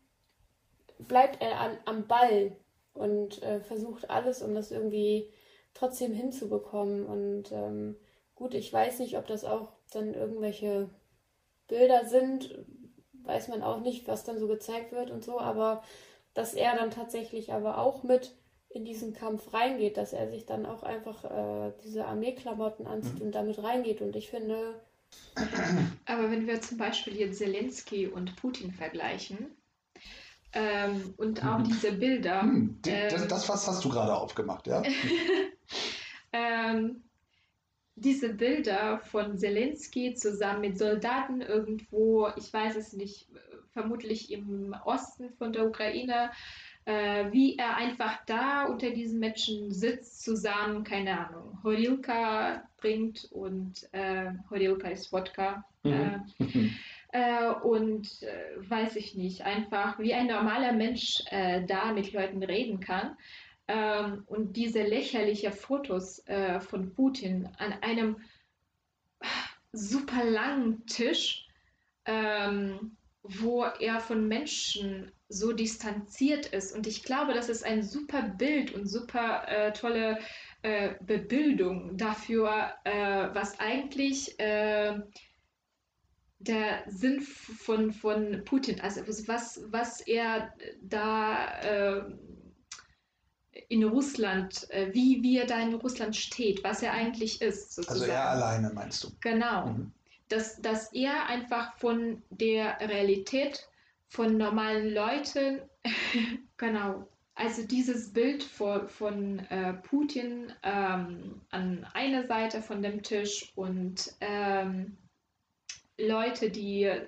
[0.99, 2.55] bleibt er an, am Ball
[2.93, 5.31] und äh, versucht alles, um das irgendwie
[5.73, 7.05] trotzdem hinzubekommen.
[7.05, 7.95] Und ähm,
[8.35, 10.89] gut, ich weiß nicht, ob das auch dann irgendwelche
[11.67, 12.65] Bilder sind,
[13.23, 15.83] weiß man auch nicht, was dann so gezeigt wird und so, aber
[16.33, 18.35] dass er dann tatsächlich aber auch mit
[18.69, 23.27] in diesen Kampf reingeht, dass er sich dann auch einfach äh, diese Armeeklamotten anzieht mhm.
[23.27, 24.01] und damit reingeht.
[24.01, 24.79] Und ich finde,
[26.05, 29.55] aber wenn wir zum Beispiel jetzt Zelensky und Putin vergleichen
[30.53, 32.41] ähm, und auch diese Bilder.
[32.41, 34.82] Hm, die, ähm, das, das Fass hast du gerade aufgemacht, ja?
[36.34, 37.03] ähm,
[37.95, 43.28] diese Bilder von Zelensky zusammen mit Soldaten irgendwo, ich weiß es nicht,
[43.72, 46.32] vermutlich im Osten von der Ukraine,
[46.86, 53.88] äh, wie er einfach da unter diesen Menschen sitzt, zusammen, keine Ahnung, Horilka trinkt und
[53.91, 55.65] äh, Horilka ist Wodka.
[55.84, 56.21] Mhm.
[56.39, 56.69] Äh,
[57.11, 62.43] äh, und äh, weiß ich nicht, einfach wie ein normaler Mensch äh, da mit Leuten
[62.43, 63.17] reden kann.
[63.67, 68.17] Ähm, und diese lächerlichen Fotos äh, von Putin an einem
[69.73, 71.47] super langen Tisch,
[72.05, 76.73] ähm, wo er von Menschen so distanziert ist.
[76.73, 80.19] Und ich glaube, das ist ein super Bild und super äh, tolle
[80.68, 84.99] äh, Bebildung dafür, äh, was eigentlich äh,
[86.39, 92.03] der Sinn von, von Putin, also was, was er da äh,
[93.70, 97.74] in Russland, äh, wie, wie er da in Russland steht, was er eigentlich ist.
[97.74, 98.01] Sozusagen.
[98.01, 99.11] Also er alleine meinst du?
[99.22, 99.68] Genau.
[99.68, 99.91] Mhm.
[100.28, 103.70] Dass, dass er einfach von der Realität
[104.09, 105.61] von normalen Leuten,
[106.57, 107.07] genau,
[107.38, 114.11] also dieses Bild von, von äh, Putin ähm, an einer Seite von dem Tisch und
[114.21, 114.97] ähm,
[115.99, 117.07] Leute, die, äh,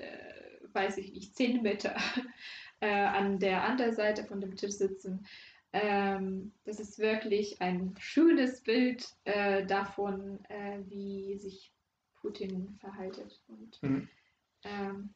[0.72, 1.96] weiß ich nicht, zehn Meter
[2.80, 5.26] äh, an der anderen Seite von dem Tisch sitzen.
[5.74, 11.74] Ähm, das ist wirklich ein schönes Bild äh, davon, äh, wie sich
[12.22, 13.42] Putin verhaltet.
[13.48, 14.08] Und mhm.
[14.64, 15.10] ähm,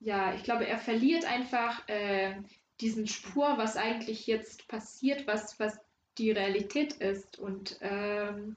[0.00, 2.34] ja, ich glaube, er verliert einfach äh,
[2.80, 5.78] diesen Spur, was eigentlich jetzt passiert, was, was
[6.18, 7.38] die Realität ist.
[7.38, 8.56] Und ähm,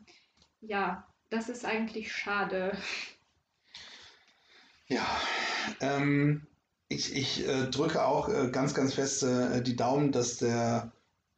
[0.62, 2.78] ja, das ist eigentlich schade.
[4.88, 5.06] Ja,
[5.80, 6.46] ähm,
[6.88, 10.92] ich, ich äh, drücke auch äh, ganz, ganz fest äh, die Daumen, dass der,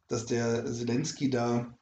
[0.07, 1.73] dass der Zelensky da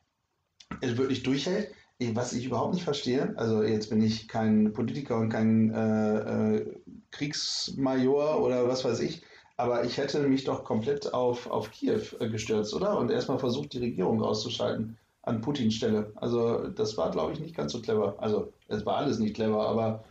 [0.82, 1.74] äh, wirklich durchhält.
[2.00, 6.82] Was ich überhaupt nicht verstehe, also jetzt bin ich kein Politiker und kein äh, äh,
[7.12, 9.24] Kriegsmajor oder was weiß ich.
[9.56, 12.98] Aber ich hätte mich doch komplett auf, auf Kiew äh, gestürzt, oder?
[12.98, 16.12] Und erstmal versucht, die Regierung auszuschalten an Putins Stelle.
[16.16, 18.16] Also das war, glaube ich, nicht ganz so clever.
[18.20, 20.04] Also es war alles nicht clever, aber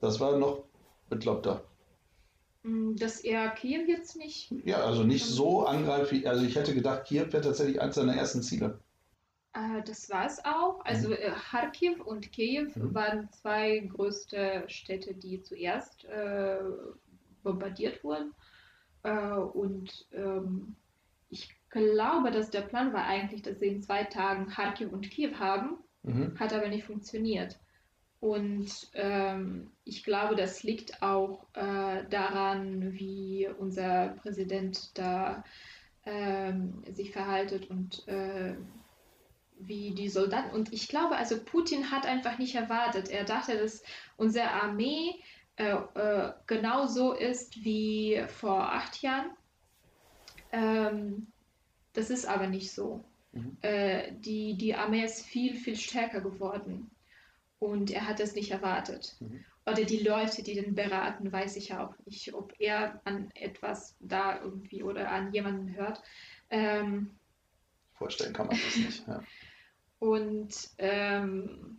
[0.00, 0.64] das war noch
[1.08, 1.62] bekloppter.
[2.62, 4.52] Mm, dass er Kiew jetzt nicht.
[4.64, 8.42] Ja, also nicht so angreift Also ich hätte gedacht, Kiew wäre tatsächlich eines seiner ersten
[8.42, 8.80] Ziele.
[9.52, 10.84] Äh, das war es auch.
[10.84, 12.94] Also äh, Kharkiv und Kiew mhm.
[12.94, 16.58] waren zwei größte Städte, die zuerst äh,
[17.44, 18.34] bombardiert wurden.
[19.06, 20.74] Äh, und ähm,
[21.28, 25.34] ich glaube, dass der Plan war eigentlich, dass sie in zwei Tagen Kharkiv und Kiew
[25.38, 25.78] haben.
[26.02, 26.38] Mhm.
[26.38, 27.58] Hat aber nicht funktioniert.
[28.18, 35.44] Und ähm, ich glaube, das liegt auch äh, daran, wie unser Präsident da
[36.04, 38.56] ähm, sich verhaltet und äh,
[39.58, 40.54] wie die Soldaten.
[40.54, 43.10] Und ich glaube, also Putin hat einfach nicht erwartet.
[43.10, 43.82] Er dachte, dass
[44.16, 45.14] unsere Armee
[45.56, 49.30] äh, äh, genauso ist wie vor acht Jahren.
[50.52, 51.28] Ähm,
[51.92, 53.04] das ist aber nicht so.
[53.32, 53.56] Mhm.
[53.62, 56.90] Äh, die, die Armee ist viel, viel stärker geworden.
[57.58, 59.16] Und er hat es nicht erwartet.
[59.20, 59.44] Mhm.
[59.64, 64.40] Oder die Leute, die den beraten, weiß ich auch nicht, ob er an etwas da
[64.40, 66.02] irgendwie oder an jemanden hört.
[66.50, 67.10] Ähm,
[67.94, 69.08] Vorstellen kann man das nicht.
[69.08, 69.22] Ja.
[69.98, 71.78] Und ähm,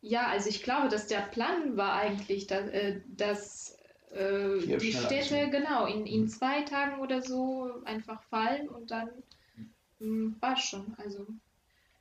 [0.00, 3.76] ja, also ich glaube, dass der Plan war eigentlich, dass, äh, dass
[4.12, 6.28] äh, die Städte genau in, in mhm.
[6.28, 9.10] zwei Tagen oder so einfach fallen und dann
[9.98, 10.94] hm, war schon.
[10.98, 11.26] Also.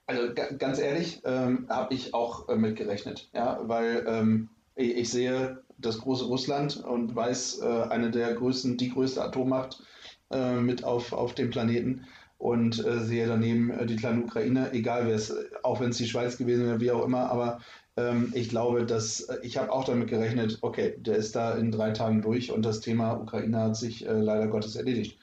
[0.05, 5.09] Also ganz ehrlich, ähm, habe ich auch äh, mit gerechnet, ja, weil ähm, ich, ich,
[5.09, 9.83] sehe das große Russland und weiß, äh, eine der größten, die größte Atommacht
[10.31, 15.07] äh, mit auf, auf dem Planeten und äh, sehe daneben äh, die kleine Ukraine, egal
[15.07, 17.59] wer es, auch wenn es die Schweiz gewesen wäre, wie auch immer, aber
[17.97, 21.71] ähm, ich glaube, dass äh, ich habe auch damit gerechnet, okay, der ist da in
[21.71, 25.17] drei Tagen durch und das Thema Ukraine hat sich leider Gottes erledigt.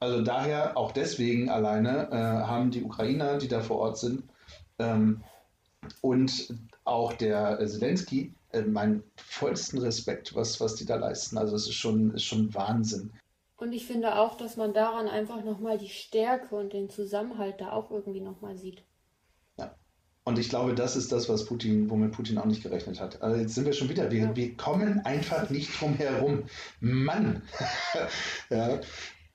[0.00, 4.22] Also daher, auch deswegen alleine, äh, haben die Ukrainer, die da vor Ort sind,
[4.78, 5.24] ähm,
[6.00, 6.54] und
[6.84, 11.36] auch der Zelensky äh, meinen vollsten Respekt, was, was die da leisten.
[11.36, 13.12] Also es ist schon, ist schon Wahnsinn.
[13.56, 17.72] Und ich finde auch, dass man daran einfach nochmal die Stärke und den Zusammenhalt da
[17.72, 18.84] auch irgendwie nochmal sieht.
[20.28, 23.22] Und ich glaube, das ist das, was Putin, womit Putin auch nicht gerechnet hat.
[23.22, 24.36] Also jetzt sind wir schon wieder, wir, ja.
[24.36, 26.44] wir kommen einfach nicht drum herum.
[26.80, 27.40] Mann!
[28.50, 28.78] ja.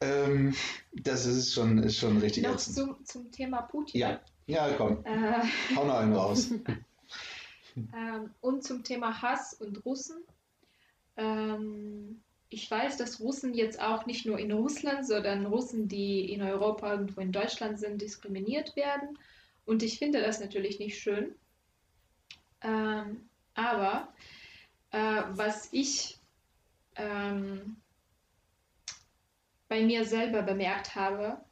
[0.02, 0.54] Ähm,
[0.92, 4.00] das ist schon, ist schon richtig Noch zum, zum Thema Putin.
[4.00, 5.04] Ja, ja komm.
[5.04, 5.42] Äh,
[5.76, 6.52] Hau noch einen raus.
[7.76, 10.18] ähm, und zum Thema Hass und Russen.
[11.18, 16.44] Ähm, ich weiß, dass Russen jetzt auch nicht nur in Russland, sondern Russen, die in
[16.44, 19.18] Europa irgendwo in Deutschland sind, diskriminiert werden.
[19.66, 21.36] Und ich finde das natürlich nicht schön.
[22.62, 24.14] Ähm, aber
[24.92, 26.18] äh, was ich
[26.96, 27.78] ähm,
[29.68, 31.44] bei mir selber bemerkt habe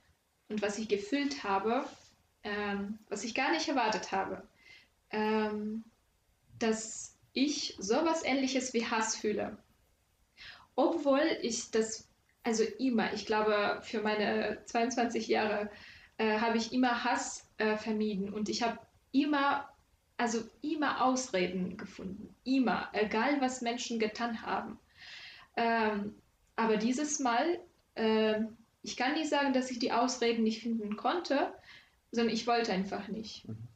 [0.49, 1.86] und was ich gefühlt habe,
[2.43, 4.47] ähm, was ich gar nicht erwartet habe,
[5.12, 5.84] ähm,
[6.59, 9.57] dass ich sowas ähnliches wie Hass fühle.
[10.76, 12.07] Obwohl ich das,
[12.43, 15.70] also immer, ich glaube, für meine 22 Jahre
[16.18, 18.80] äh, habe ich immer Hass äh, vermieden und ich habe
[19.12, 19.70] immer,
[20.18, 22.36] also immer Ausreden gefunden.
[22.43, 24.80] Immer, egal was Menschen getan haben.
[25.55, 26.16] Ähm,
[26.55, 27.59] aber dieses Mal
[27.95, 28.41] äh,
[28.84, 31.53] ich kann nicht sagen, dass ich die Ausreden nicht finden konnte,
[32.12, 33.47] sondern ich wollte einfach nicht.
[33.47, 33.68] Mhm.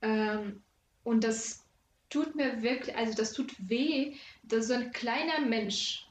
[0.00, 0.62] Ähm,
[1.04, 1.64] und das
[2.08, 6.06] tut mir wirklich, also das tut weh, dass so ein kleiner Mensch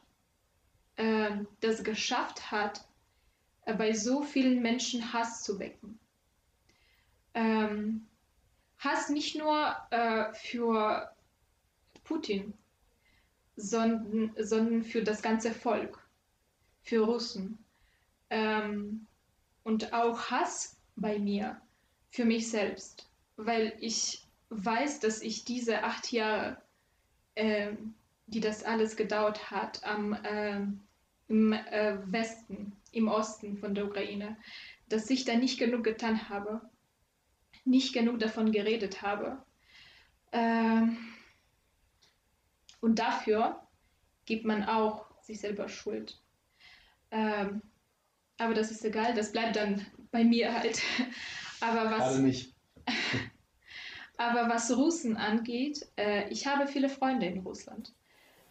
[0.96, 1.32] äh,
[1.62, 2.86] das geschafft hat,
[3.66, 6.00] äh, bei so vielen Menschen Hass zu wecken.
[7.34, 8.08] Ähm,
[8.80, 11.12] Hass nicht nur äh, für
[12.04, 12.54] Putin,
[13.56, 16.00] sondern, sondern für das ganze Volk
[16.82, 17.58] für Russen.
[18.30, 19.06] Ähm,
[19.64, 21.62] und auch Hass bei mir,
[22.10, 23.08] für mich selbst,
[23.38, 26.58] weil ich weiß, dass ich diese acht Jahre,
[27.36, 27.74] äh,
[28.28, 30.62] die das alles gedauert hat, am, äh,
[31.28, 34.38] im äh, Westen, im Osten von der Ukraine,
[34.90, 36.62] dass ich da nicht genug getan habe,
[37.66, 39.44] nicht genug davon geredet habe.
[40.32, 40.98] Ähm,
[42.80, 43.62] und dafür
[44.26, 46.20] gibt man auch sich selber Schuld.
[47.12, 47.62] Ähm,
[48.38, 50.82] aber das ist egal, das bleibt dann bei mir halt.
[51.62, 52.18] aber was.
[52.18, 52.56] nicht.
[54.18, 57.94] aber was Russen angeht, äh, ich habe viele Freunde in Russland,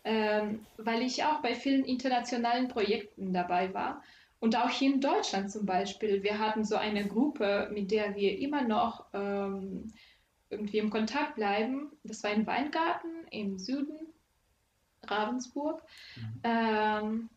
[0.04, 4.02] ähm, weil ich auch bei vielen internationalen Projekten dabei war.
[4.41, 8.38] Und auch hier in Deutschland zum Beispiel, wir hatten so eine Gruppe, mit der wir
[8.38, 9.93] immer noch ähm,
[10.49, 11.93] irgendwie im Kontakt bleiben.
[12.05, 13.99] Das war ein Weingarten im Süden,
[15.05, 15.82] Ravensburg.
[16.16, 16.41] Mhm.
[16.43, 17.30] Ähm,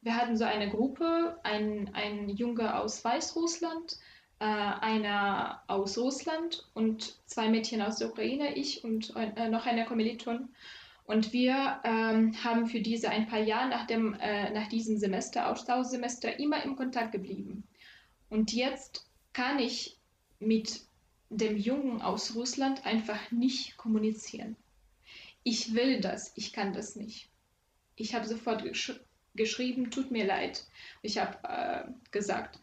[0.00, 3.98] wir hatten so eine Gruppe, ein, ein Junge aus Weißrussland,
[4.38, 9.84] äh, einer aus Russland und zwei Mädchen aus der Ukraine, ich und äh, noch eine
[9.84, 10.48] Kommiliton.
[11.10, 15.48] Und wir ähm, haben für diese ein paar Jahre nach, dem, äh, nach diesem Semester,
[15.50, 17.64] Austauschsemester, immer im Kontakt geblieben.
[18.28, 19.98] Und jetzt kann ich
[20.38, 20.82] mit
[21.28, 24.54] dem Jungen aus Russland einfach nicht kommunizieren.
[25.42, 27.28] Ich will das, ich kann das nicht.
[27.96, 28.92] Ich habe sofort gesch
[29.34, 30.64] geschrieben, tut mir leid.
[31.02, 32.60] Ich habe äh, gesagt,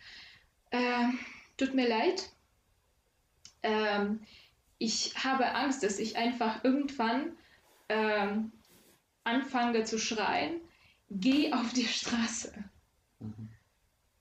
[0.70, 1.10] äh,
[1.58, 2.30] tut mir leid.
[3.62, 4.22] Ähm,
[4.78, 7.34] ich habe Angst, dass ich einfach irgendwann
[7.90, 8.52] ähm,
[9.24, 10.62] anfange zu schreien,
[11.10, 12.54] geh auf die Straße.
[13.20, 13.50] Mhm.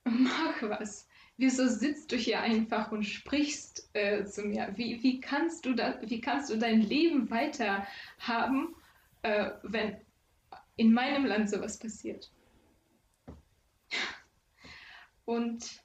[0.04, 1.08] Mach was.
[1.38, 4.72] Wieso sitzt du hier einfach und sprichst äh, zu mir?
[4.76, 7.86] Wie, wie, kannst du da, wie kannst du dein Leben weiter
[8.18, 8.74] haben,
[9.22, 10.00] äh, wenn
[10.76, 12.30] in meinem Land sowas passiert?
[15.26, 15.82] Und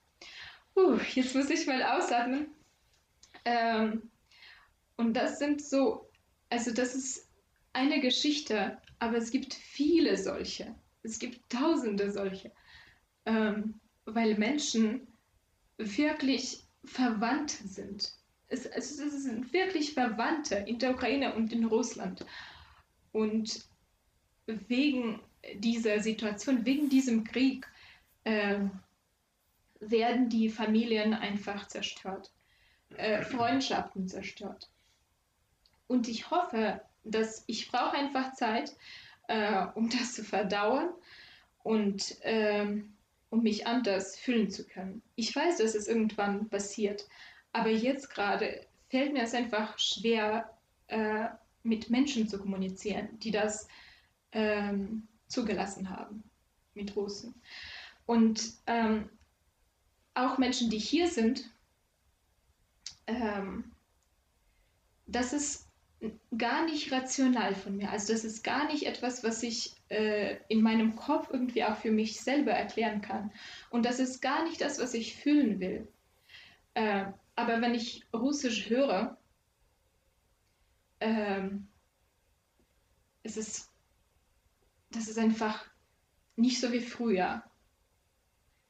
[0.78, 2.48] uh, jetzt muss ich mal ausatmen.
[3.44, 4.10] Ähm,
[4.96, 6.10] und das sind so,
[6.50, 7.28] also das ist
[7.74, 10.76] eine Geschichte, aber es gibt viele solche.
[11.04, 12.52] Es gibt tausende solche.
[13.26, 15.08] Ähm, weil Menschen
[15.78, 18.14] wirklich verwandt sind.
[18.48, 22.26] Es, es, es sind wirklich Verwandte in der Ukraine und in Russland.
[23.12, 23.66] Und
[24.46, 25.22] wegen
[25.56, 27.68] dieser Situation, wegen diesem Krieg,
[28.24, 28.60] äh,
[29.80, 32.32] werden die Familien einfach zerstört,
[32.98, 34.70] äh, Freundschaften zerstört.
[35.88, 38.76] Und ich hoffe, dass ich brauche einfach Zeit,
[39.28, 40.90] äh, um das zu verdauen
[41.64, 42.94] und ähm,
[43.30, 45.02] um mich anders fühlen zu können.
[45.16, 47.08] Ich weiß, dass es irgendwann passiert,
[47.54, 51.28] aber jetzt gerade fällt mir es einfach schwer, äh,
[51.64, 53.68] mit Menschen zu kommunizieren, die das
[54.32, 56.24] ähm, zugelassen haben,
[56.74, 57.34] mit Russen.
[58.06, 59.10] Und ähm,
[60.14, 61.50] auch Menschen, die hier sind,
[63.08, 63.72] ähm,
[65.08, 65.71] das ist
[66.38, 67.92] gar nicht rational von mir.
[67.92, 71.92] Also das ist gar nicht etwas, was ich äh, in meinem Kopf irgendwie auch für
[71.92, 73.32] mich selber erklären kann.
[73.70, 75.88] Und das ist gar nicht das, was ich fühlen will.
[76.74, 79.18] Äh, aber wenn ich Russisch höre,
[81.00, 81.68] ähm,
[83.24, 83.72] es ist,
[84.92, 85.66] das ist einfach
[86.36, 87.44] nicht so wie früher.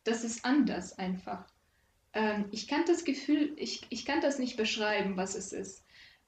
[0.04, 1.46] Das ist anders einfach.
[2.14, 5.86] Ähm, ich kann das Gefühl, ich, ich kann das nicht beschreiben, was es ist.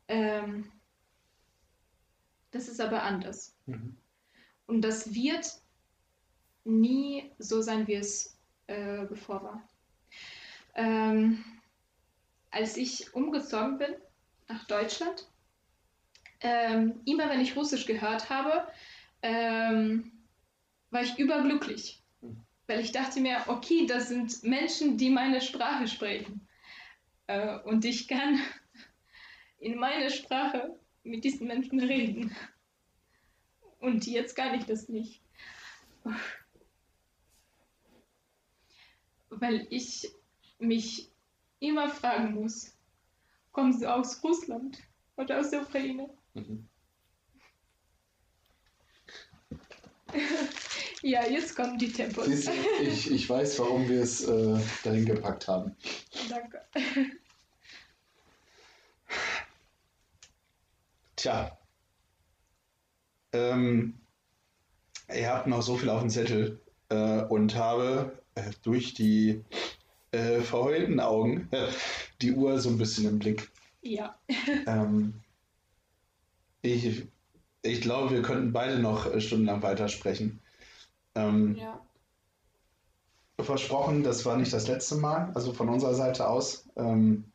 [0.08, 0.72] Ähm,
[2.54, 3.56] das ist aber anders.
[3.66, 3.98] Mhm.
[4.68, 5.46] Und das wird
[6.64, 9.70] nie so sein, wie es äh, bevor war.
[10.76, 11.44] Ähm,
[12.52, 13.96] als ich umgezogen bin
[14.48, 15.28] nach Deutschland,
[16.42, 18.68] ähm, immer wenn ich Russisch gehört habe,
[19.24, 20.12] ähm,
[20.92, 22.04] war ich überglücklich.
[22.22, 22.38] Mhm.
[22.68, 26.48] Weil ich dachte mir, okay, das sind Menschen, die meine Sprache sprechen.
[27.26, 28.40] Äh, und ich kann
[29.60, 32.36] in meiner Sprache mit diesen Menschen reden.
[33.80, 35.22] Und jetzt kann ich das nicht.
[39.30, 40.12] Weil ich
[40.60, 41.12] mich
[41.60, 42.78] immer fragen muss,
[43.52, 44.78] kommen sie aus Russland
[45.18, 46.10] oder aus der Ukraine?
[46.34, 46.68] Mhm.
[51.02, 52.28] ja, jetzt kommen die Tempos.
[52.82, 55.76] ich, ich weiß, warum wir es äh, dahin gepackt haben.
[56.30, 56.62] Danke.
[61.24, 61.58] Tja.
[63.32, 63.94] Ähm,
[65.08, 66.60] ich habe noch so viel auf dem Zettel
[66.90, 69.42] äh, und habe äh, durch die
[70.12, 71.50] äh, verheulten Augen
[72.22, 73.50] die Uhr so ein bisschen im Blick.
[73.82, 74.20] Ja.
[74.68, 75.22] Ähm,
[76.62, 77.08] ich,
[77.62, 80.42] ich glaube, wir könnten beide noch äh, stundenlang weitersprechen.
[81.16, 81.80] Ähm, ja.
[83.40, 86.68] Versprochen, das war nicht das letzte Mal, also von unserer Seite aus.
[86.76, 87.32] Ähm,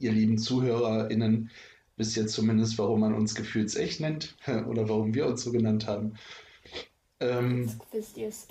[0.00, 1.50] ihr lieben ZuhörerInnen,
[1.96, 6.14] wisst jetzt zumindest, warum man uns gefühlsecht nennt oder warum wir uns so genannt haben.
[7.20, 8.48] Ähm, jetzt wisst ihr es.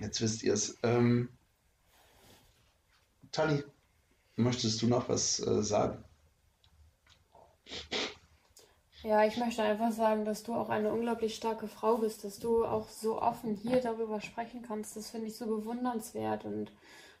[0.00, 0.78] Jetzt wisst ihr es.
[0.82, 1.28] Ähm,
[3.32, 3.64] Tali,
[4.36, 6.04] möchtest du noch was äh, sagen?
[9.02, 12.64] Ja, ich möchte einfach sagen, dass du auch eine unglaublich starke Frau bist, dass du
[12.64, 14.96] auch so offen hier darüber sprechen kannst.
[14.96, 16.72] Das finde ich so bewundernswert und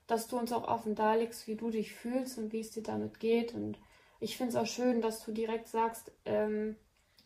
[0.06, 3.20] dass du uns auch offen darlegst, wie du dich fühlst und wie es dir damit
[3.20, 3.54] geht.
[3.54, 3.78] Und
[4.24, 6.76] ich finde es auch schön, dass du direkt sagst, ähm,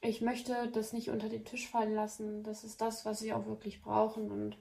[0.01, 2.43] ich möchte das nicht unter den Tisch fallen lassen.
[2.43, 4.31] Das ist das, was wir auch wirklich brauchen.
[4.33, 4.57] Und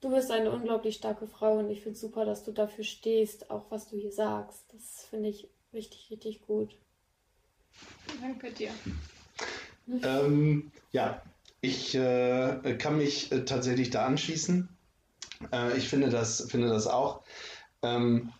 [0.00, 3.50] du bist eine unglaublich starke Frau und ich finde es super, dass du dafür stehst,
[3.50, 4.64] auch was du hier sagst.
[4.72, 6.76] Das finde ich richtig, richtig gut.
[8.20, 8.70] Danke dir.
[10.02, 11.22] Ähm, ja,
[11.60, 14.68] Ich äh, kann mich äh, tatsächlich da anschließen.
[15.52, 17.22] Äh, ich finde das, finde das auch.
[17.82, 18.32] Ähm,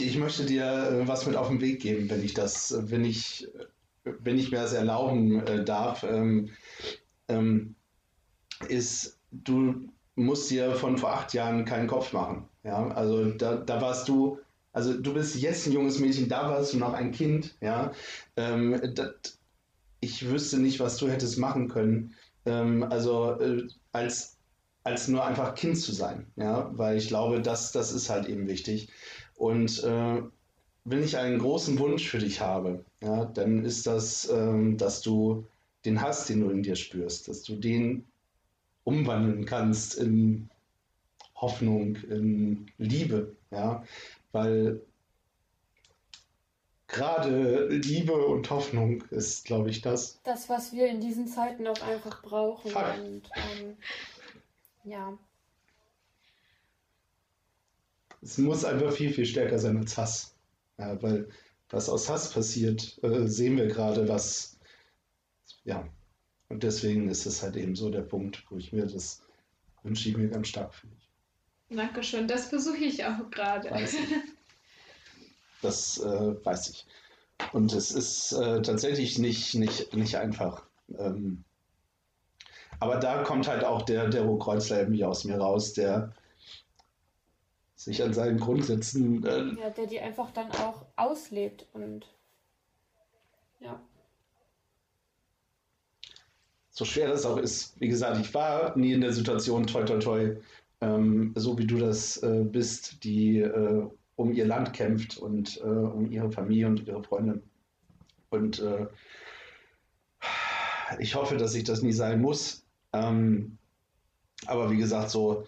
[0.00, 3.04] ich, ich möchte dir äh, was mit auf den Weg geben, wenn ich das, wenn
[3.04, 3.48] ich,
[4.04, 6.50] wenn ich mir das erlauben äh, darf, ähm,
[7.28, 7.74] ähm,
[8.68, 12.48] ist, du musst dir von vor acht Jahren keinen Kopf machen.
[12.64, 14.38] Ja, also da, da warst du,
[14.72, 17.56] also du bist jetzt ein junges Mädchen, da warst du noch ein Kind.
[17.60, 17.92] Ja,
[18.36, 19.38] ähm, dat,
[20.00, 22.14] ich wüsste nicht, was du hättest machen können.
[22.46, 24.38] Ähm, also äh, als
[24.84, 28.48] als nur einfach Kind zu sein, ja, weil ich glaube, das, das ist halt eben
[28.48, 28.88] wichtig.
[29.38, 30.22] Und äh,
[30.84, 35.46] wenn ich einen großen Wunsch für dich habe, ja, dann ist das, ähm, dass du
[35.84, 38.04] den Hass, den du in dir spürst, dass du den
[38.84, 40.50] umwandeln kannst in
[41.36, 43.84] Hoffnung, in Liebe, ja,
[44.32, 44.80] weil
[46.88, 50.20] gerade Liebe und Hoffnung ist, glaube ich, das.
[50.24, 52.70] Das, was wir in diesen Zeiten auch einfach brauchen.
[52.72, 52.94] Fuck.
[52.98, 53.76] Und ähm,
[54.82, 55.16] ja,
[58.20, 60.34] Es muss einfach viel, viel stärker sein als Hass.
[60.78, 61.28] Ja, weil
[61.70, 64.58] was aus Hass passiert, äh, sehen wir gerade, was,
[65.64, 65.86] ja.
[66.48, 69.20] Und deswegen ist es halt eben so der Punkt, wo ich mir das
[69.82, 71.08] wünsche ich mir ganz stark für dich.
[71.70, 73.70] Dankeschön, das versuche ich auch gerade.
[75.60, 76.86] Das äh, weiß ich.
[77.52, 80.62] Und es ist äh, tatsächlich nicht, nicht, nicht einfach.
[80.96, 81.42] Ähm,
[82.78, 86.14] aber da kommt halt auch der, der Kreuzler irgendwie aus mir raus, der
[87.78, 92.12] sich an seinen Grundsätzen äh, ja, der die einfach dann auch auslebt und
[93.60, 93.80] ja.
[96.70, 97.80] so schwer das auch ist.
[97.80, 100.36] Wie gesagt, ich war nie in der Situation, toi, toi, toi,
[100.80, 105.62] ähm, so wie du das äh, bist, die äh, um ihr Land kämpft und äh,
[105.62, 107.42] um ihre Familie und ihre Freunde.
[108.30, 108.88] Und äh,
[110.98, 112.64] ich hoffe, dass ich das nie sein muss.
[112.92, 113.56] Ähm,
[114.46, 115.46] aber wie gesagt, so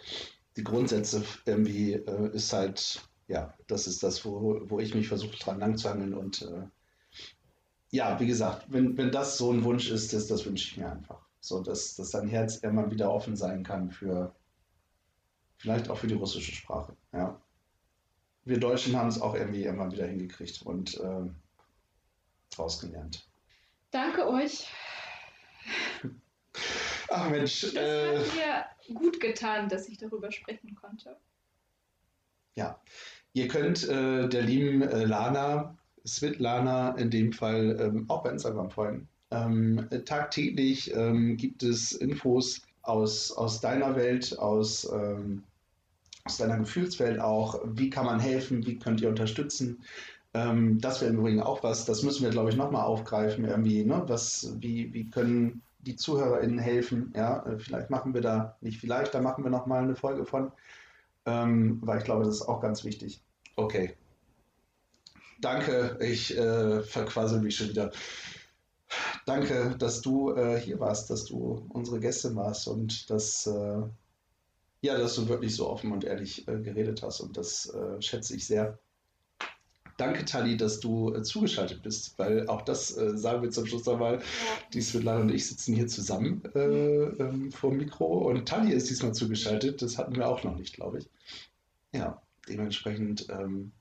[0.61, 5.39] die Grundsätze irgendwie äh, ist halt, ja, das ist das, wo, wo ich mich versuche
[5.39, 6.13] dran lang zu hangeln.
[6.13, 6.69] Und äh,
[7.91, 10.93] ja, wie gesagt, wenn, wenn das so ein Wunsch ist, das, das wünsche ich mir
[10.93, 11.27] einfach.
[11.41, 14.35] So, dass, dass dein Herz immer wieder offen sein kann für
[15.57, 16.95] vielleicht auch für die russische Sprache.
[17.15, 17.41] Ja.
[18.45, 21.31] Wir Deutschen haben es auch irgendwie immer wieder hingekriegt und äh,
[22.51, 23.27] draus gelernt.
[23.91, 24.69] Danke euch.
[27.11, 31.17] Ach Mensch, Das äh, hat mir gut getan, dass ich darüber sprechen konnte.
[32.55, 32.81] ja.
[33.33, 38.71] Ihr könnt äh, der lieben äh, Lana, Svetlana in dem Fall, ähm, auch bei Instagram
[38.71, 39.09] folgen.
[39.31, 45.45] Ähm, tagtäglich ähm, gibt es Infos aus, aus deiner Welt, aus, ähm,
[46.25, 47.61] aus deiner Gefühlswelt auch.
[47.65, 48.67] Wie kann man helfen?
[48.67, 49.85] Wie könnt ihr unterstützen?
[50.35, 53.45] Ähm, das wäre im Übrigen auch was, das müssen wir, glaube ich, nochmal aufgreifen.
[53.45, 54.03] Irgendwie, ne?
[54.07, 57.13] was, wie, wie können die ZuhörerInnen helfen?
[57.17, 60.53] Ja, äh, vielleicht machen wir da, nicht vielleicht, da machen wir nochmal eine Folge von,
[61.27, 63.23] ähm, weil ich glaube, das ist auch ganz wichtig.
[63.57, 63.97] Okay.
[65.41, 67.91] Danke, ich äh, verquassel mich schon wieder.
[69.25, 73.83] Danke, dass du äh, hier warst, dass du unsere Gäste warst und dass, äh,
[74.83, 78.35] ja, dass du wirklich so offen und ehrlich äh, geredet hast und das äh, schätze
[78.35, 78.79] ich sehr.
[80.01, 83.85] Danke, Tali, dass du äh, zugeschaltet bist, weil auch das äh, sagen wir zum Schluss
[83.85, 84.15] nochmal.
[84.19, 84.23] ja.
[84.73, 88.89] Die Svetlana und ich sitzen hier zusammen äh, ähm, vor dem Mikro und Tali ist
[88.89, 89.83] diesmal zugeschaltet.
[89.83, 91.11] Das hatten wir auch noch nicht, glaube ich.
[91.93, 93.73] Ja, dementsprechend ähm,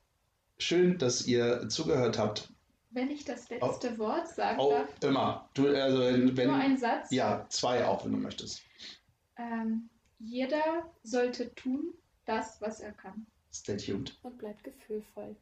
[0.57, 2.51] schön, dass ihr zugehört habt.
[2.91, 5.47] Wenn ich das letzte Wort sagen Oh, darf, immer.
[5.53, 7.11] Du, also wenn, nur ein Satz.
[7.11, 8.61] ja, zwei auch, wenn du möchtest.
[9.37, 11.93] Ähm, jeder sollte tun,
[12.25, 13.25] das, was er kann.
[13.53, 14.19] Stay tuned.
[14.23, 15.35] Und bleibt gefühlvoll.